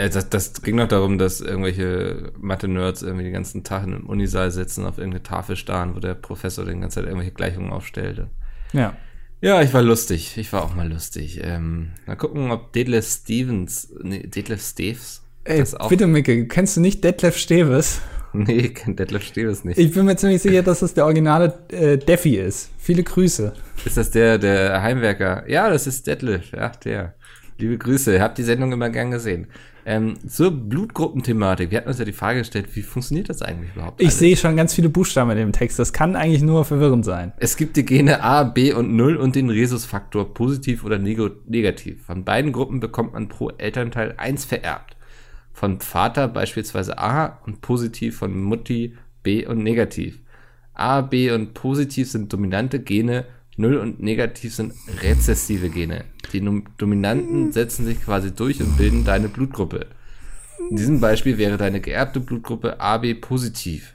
[0.00, 4.50] Äh, das, das ging noch darum, dass irgendwelche Mathe-Nerds irgendwie den ganzen Tag im Unisaal
[4.50, 8.30] sitzen, auf irgendeine Tafel starren, wo der Professor den ganzen Zeit irgendwelche Gleichungen aufstellte.
[8.72, 8.96] Ja.
[9.42, 10.36] Ja, ich war lustig.
[10.36, 11.40] Ich war auch mal lustig.
[11.42, 15.22] Ähm, mal gucken, ob Detlef Stevens, nee, Detlef Steves.
[15.44, 18.00] Ey, bitte, Micke, kennst du nicht Detlef Steves?
[18.32, 19.76] Nee, ich kenn Detlef Steves nicht.
[19.76, 22.70] Ich bin mir ziemlich sicher, dass das der originale äh, Defi ist.
[22.78, 23.52] Viele Grüße.
[23.84, 25.50] Ist das der, der Heimwerker?
[25.50, 26.52] Ja, das ist Detlef.
[26.52, 27.16] Ja, der.
[27.58, 28.14] Liebe Grüße.
[28.14, 29.48] Ihr habt die Sendung immer gern gesehen.
[29.90, 31.72] Ähm, zur Blutgruppenthematik.
[31.72, 34.00] Wir hatten uns ja die Frage gestellt, wie funktioniert das eigentlich überhaupt?
[34.00, 35.80] Ich sehe schon ganz viele Buchstaben in dem Text.
[35.80, 37.32] Das kann eigentlich nur verwirrend sein.
[37.38, 42.04] Es gibt die Gene A, B und 0 und den Rhesusfaktor, positiv oder negativ.
[42.04, 44.96] Von beiden Gruppen bekommt man pro Elternteil 1 vererbt.
[45.52, 50.20] Von Vater beispielsweise A und positiv, von Mutti B und negativ.
[50.72, 53.26] A, B und positiv sind dominante Gene,
[53.60, 56.04] 0 und negativ sind rezessive Gene.
[56.32, 56.40] Die
[56.78, 59.86] Dominanten setzen sich quasi durch und bilden deine Blutgruppe.
[60.70, 63.94] In diesem Beispiel wäre deine geerbte Blutgruppe AB positiv.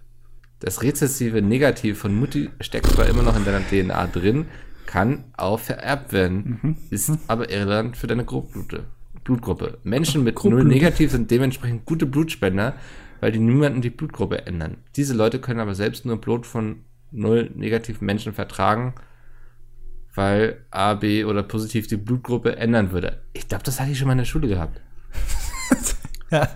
[0.60, 4.46] Das rezessive Negativ von Mutti steckt zwar immer noch in deiner DNA drin,
[4.86, 6.78] kann auch vererbt werden, mhm.
[6.90, 8.86] ist aber irrelevant für deine Blutgruppe.
[9.24, 9.80] Blutgruppe.
[9.84, 12.76] Menschen mit Null Negativ sind dementsprechend gute Blutspender,
[13.20, 14.78] weil die niemanden die Blutgruppe ändern.
[14.96, 18.94] Diese Leute können aber selbst nur Blut von null negativen Menschen vertragen,
[20.16, 23.22] weil A, B oder positiv die Blutgruppe ändern würde.
[23.34, 24.82] Ich glaube, das hatte ich schon mal in der Schule gehabt.
[26.32, 26.48] ja.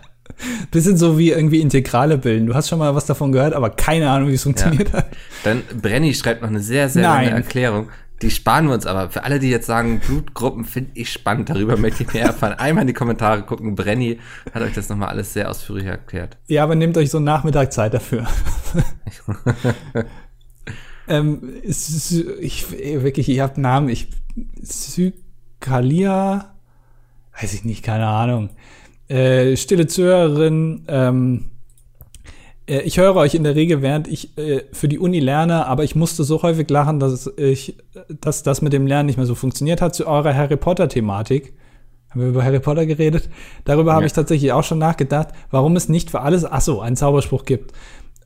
[0.72, 2.48] Bisschen so wie irgendwie Integrale bilden.
[2.48, 5.00] Du hast schon mal was davon gehört, aber keine Ahnung, wie es funktioniert ja.
[5.00, 5.08] hat.
[5.44, 7.26] Dann Brenny schreibt noch eine sehr, sehr Nein.
[7.26, 7.90] lange Erklärung.
[8.22, 9.10] Die sparen wir uns aber.
[9.10, 12.54] Für alle, die jetzt sagen, Blutgruppen finde ich spannend, darüber möchte ich mehr erfahren.
[12.58, 13.76] Einmal in die Kommentare gucken.
[13.76, 14.20] Brenny
[14.54, 16.38] hat euch das nochmal alles sehr ausführlich erklärt.
[16.48, 18.28] Ja, aber nehmt euch so einen Nachmittag Zeit dafür.
[21.10, 23.90] ähm, ich, wirklich, ich habe Namen.
[23.90, 24.08] Ich,
[24.62, 26.54] Sykalia,
[27.40, 28.50] weiß ich nicht, keine Ahnung.
[29.08, 31.46] Äh, stille Zuhörerin, ähm,
[32.68, 35.84] äh, ich höre euch in der Regel, während ich äh, für die Uni lerne, aber
[35.84, 37.76] ich musste so häufig lachen, dass ich,
[38.22, 41.54] dass das mit dem Lernen nicht mehr so funktioniert hat zu eurer Harry Potter-Thematik.
[42.12, 43.30] Haben wir über Harry Potter geredet?
[43.66, 43.96] Darüber ja.
[43.96, 47.46] habe ich tatsächlich auch schon nachgedacht, warum es nicht für alles, ach so, einen Zauberspruch
[47.46, 47.74] gibt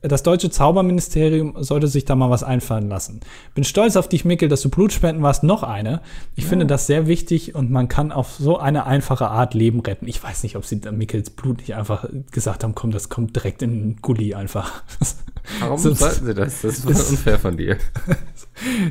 [0.08, 3.20] das deutsche Zauberministerium sollte sich da mal was einfallen lassen.
[3.54, 5.42] Bin stolz auf dich, Mickel, dass du Blutspenden warst.
[5.42, 6.00] Noch eine.
[6.36, 6.50] Ich ja.
[6.50, 10.06] finde das sehr wichtig und man kann auf so eine einfache Art Leben retten.
[10.06, 13.62] Ich weiß nicht, ob sie Mickels Blut nicht einfach gesagt haben, komm, das kommt direkt
[13.62, 14.82] in den Gully einfach.
[15.60, 16.62] Warum so, sollten sie das?
[16.62, 17.76] Das ist unfair von dir.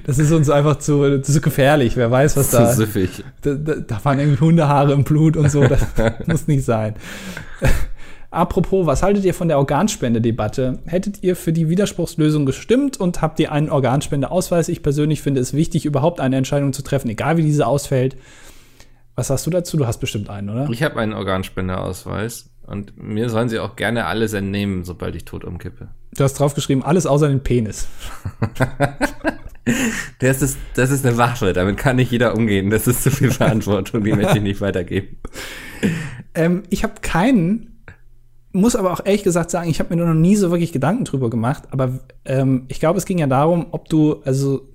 [0.05, 1.95] Das ist uns einfach zu, zu gefährlich.
[1.95, 2.69] Wer weiß, was da.
[2.69, 3.23] Zu süffig.
[3.41, 5.65] Da, da, da waren irgendwie Hundehaare im Blut und so.
[5.65, 5.81] Das
[6.27, 6.95] muss nicht sein.
[8.33, 10.79] Apropos, was haltet ihr von der Organspendedebatte?
[10.87, 14.69] Hättet ihr für die Widerspruchslösung gestimmt und habt ihr einen Organspendeausweis?
[14.69, 18.17] Ich persönlich finde es wichtig, überhaupt eine Entscheidung zu treffen, egal wie diese ausfällt.
[19.13, 19.77] Was hast du dazu?
[19.77, 20.67] Du hast bestimmt einen, oder?
[20.71, 25.43] Ich habe einen Organspendeausweis und mir sollen sie auch gerne alles entnehmen, sobald ich tot
[25.43, 25.89] umkippe.
[26.17, 27.87] Du hast draufgeschrieben, alles außer den Penis.
[30.19, 32.71] das, ist, das ist eine Waffe, damit kann nicht jeder umgehen.
[32.71, 35.17] Das ist zu viel Verantwortung, die möchte ich nicht weitergeben.
[36.33, 37.72] Ähm, ich habe keinen
[38.53, 41.29] muss aber auch ehrlich gesagt sagen, ich habe mir noch nie so wirklich Gedanken drüber
[41.29, 41.63] gemacht.
[41.71, 44.69] Aber ähm, ich glaube, es ging ja darum, ob du, also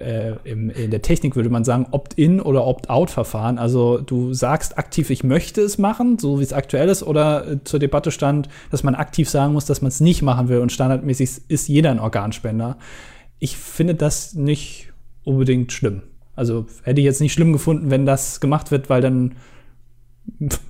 [0.00, 3.58] äh, im, in der Technik würde man sagen, Opt-in oder Opt-out-Verfahren.
[3.58, 7.64] Also du sagst aktiv, ich möchte es machen, so wie es aktuell ist, oder äh,
[7.64, 10.72] zur Debatte stand, dass man aktiv sagen muss, dass man es nicht machen will und
[10.72, 12.78] standardmäßig ist jeder ein Organspender.
[13.38, 14.92] Ich finde das nicht
[15.24, 16.02] unbedingt schlimm.
[16.34, 19.34] Also hätte ich jetzt nicht schlimm gefunden, wenn das gemacht wird, weil dann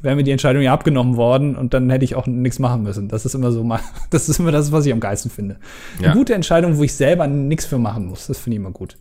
[0.02, 3.08] wäre mir die Entscheidung ja abgenommen worden und dann hätte ich auch nichts machen müssen.
[3.08, 3.80] Das ist immer so mal,
[4.10, 5.56] das ist immer das, was ich am geilsten finde.
[5.98, 6.06] Ja.
[6.06, 8.96] Eine gute Entscheidung, wo ich selber nichts für machen muss, das finde ich immer gut.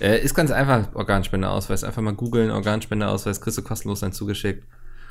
[0.00, 1.84] Äh, ist ganz einfach, Organspendeausweis.
[1.84, 4.64] Einfach mal googeln, Organspendeausweis, kriegst du kostenlos dann zugeschickt.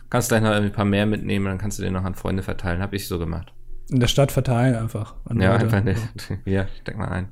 [0.10, 2.82] Kannst gleich noch ein paar mehr mitnehmen, dann kannst du den noch an Freunde verteilen.
[2.82, 3.52] Habe ich so gemacht.
[3.90, 5.16] In der Stadt verteilen einfach.
[5.30, 5.66] ja, Leute.
[5.66, 6.02] einfach nicht.
[6.46, 7.30] Ja, steck mal ein.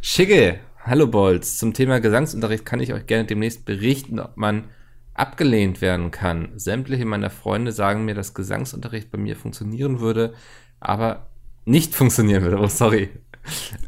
[0.00, 1.58] Schicke, hallo Bolz.
[1.58, 4.64] Zum Thema Gesangsunterricht kann ich euch gerne demnächst berichten, ob man
[5.14, 6.50] abgelehnt werden kann.
[6.56, 10.34] Sämtliche meiner Freunde sagen mir, dass Gesangsunterricht bei mir funktionieren würde,
[10.80, 11.28] aber
[11.64, 12.58] nicht funktionieren würde.
[12.58, 13.10] Oh, sorry.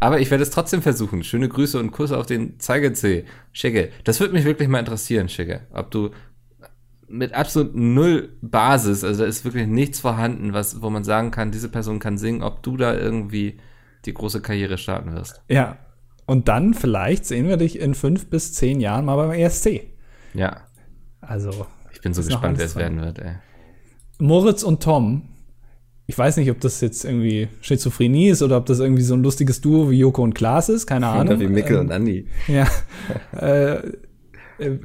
[0.00, 1.22] Aber ich werde es trotzdem versuchen.
[1.22, 3.24] Schöne Grüße und Kuss auf den Zeigezeh.
[3.52, 5.66] Schicke, das würde mich wirklich mal interessieren, Schicke.
[5.72, 6.10] Ob du
[7.08, 11.52] mit absolut null Basis, also da ist wirklich nichts vorhanden, was, wo man sagen kann,
[11.52, 13.58] diese Person kann singen, ob du da irgendwie
[14.04, 15.42] die große Karriere starten wirst.
[15.48, 15.78] Ja.
[16.26, 19.82] Und dann vielleicht sehen wir dich in fünf bis zehn Jahren mal beim ESC.
[20.32, 20.62] Ja.
[21.28, 21.66] Also.
[21.92, 23.32] Ich bin so gespannt, wer es werden wird, ey.
[24.18, 25.22] Moritz und Tom.
[26.06, 29.22] Ich weiß nicht, ob das jetzt irgendwie Schizophrenie ist oder ob das irgendwie so ein
[29.22, 31.28] lustiges Duo wie Joko und Klaas ist, keine Ahnung.
[31.28, 32.28] Oder wie Mickel ähm, und Andi.
[32.46, 32.66] Ja.
[33.40, 33.92] äh,
[34.58, 34.78] äh,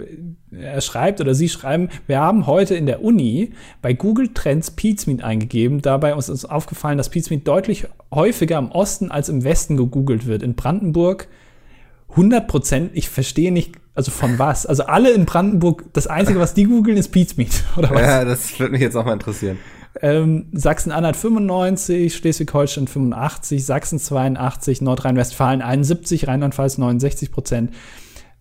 [0.52, 5.24] er schreibt oder sie schreiben, wir haben heute in der Uni bei Google Trends Pizmeet
[5.24, 5.82] eingegeben.
[5.82, 10.42] Dabei ist uns aufgefallen, dass Pizmeet deutlich häufiger im Osten als im Westen gegoogelt wird.
[10.42, 11.28] In Brandenburg
[12.10, 14.66] 100 Prozent, ich verstehe nicht, also von was?
[14.66, 18.02] Also alle in Brandenburg, das Einzige, was die googeln, ist Pizmeet, oder was?
[18.02, 19.58] Ja, das würde mich jetzt auch mal interessieren.
[20.02, 27.74] Ähm, Sachsen-Anhalt 95, Schleswig-Holstein 85, Sachsen 82, Nordrhein-Westfalen 71, Rheinland-Pfalz 69 Prozent.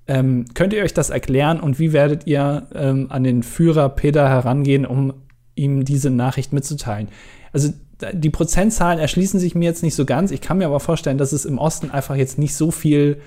[0.06, 4.28] Ähm, könnt ihr euch das erklären und wie werdet ihr ähm, an den Führer Peter
[4.28, 5.12] herangehen, um
[5.56, 7.08] ihm diese Nachricht mitzuteilen?
[7.52, 7.70] Also
[8.12, 10.30] die Prozentzahlen erschließen sich mir jetzt nicht so ganz.
[10.30, 13.20] Ich kann mir aber vorstellen, dass es im Osten einfach jetzt nicht so viel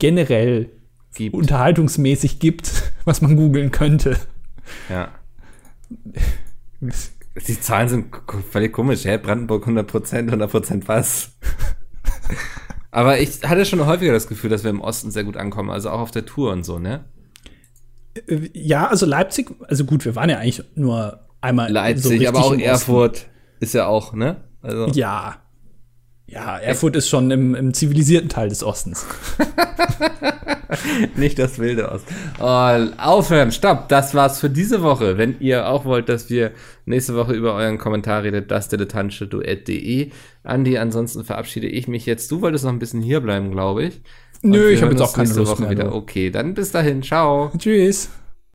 [0.00, 0.70] generell
[1.14, 1.34] gibt.
[1.34, 4.18] unterhaltungsmäßig gibt, was man googeln könnte.
[4.88, 5.08] Ja.
[7.48, 8.14] Die Zahlen sind
[8.50, 9.04] völlig komisch.
[9.04, 9.18] Hä?
[9.18, 11.32] Brandenburg 100 Prozent, 100 Prozent was?
[12.92, 15.90] Aber ich hatte schon häufiger das Gefühl, dass wir im Osten sehr gut ankommen, also
[15.90, 17.04] auch auf der Tour und so, ne?
[18.28, 22.44] Äh, ja, also Leipzig, also gut, wir waren ja eigentlich nur einmal Leipzig, so aber
[22.44, 23.26] auch Erfurt
[23.58, 24.44] ist ja auch, ne?
[24.62, 24.86] Also.
[24.88, 25.43] Ja.
[26.34, 29.06] Ja, Erfurt ist schon im, im zivilisierten Teil des Ostens.
[31.16, 32.06] Nicht das wilde Ost.
[32.40, 33.88] Oh, aufhören, stopp.
[33.88, 35.16] Das war's für diese Woche.
[35.16, 36.50] Wenn ihr auch wollt, dass wir
[36.86, 40.10] nächste Woche über euren Kommentar redet, das dilettantische Duett.de.
[40.42, 42.30] Andi, ansonsten verabschiede ich mich jetzt.
[42.32, 44.00] Du wolltest noch ein bisschen hierbleiben, glaube ich.
[44.42, 45.94] Nö, ich habe jetzt auch keine Lust Woche mehr, wieder.
[45.94, 47.02] Okay, dann bis dahin.
[47.02, 47.52] Ciao.
[47.56, 48.10] Tschüss.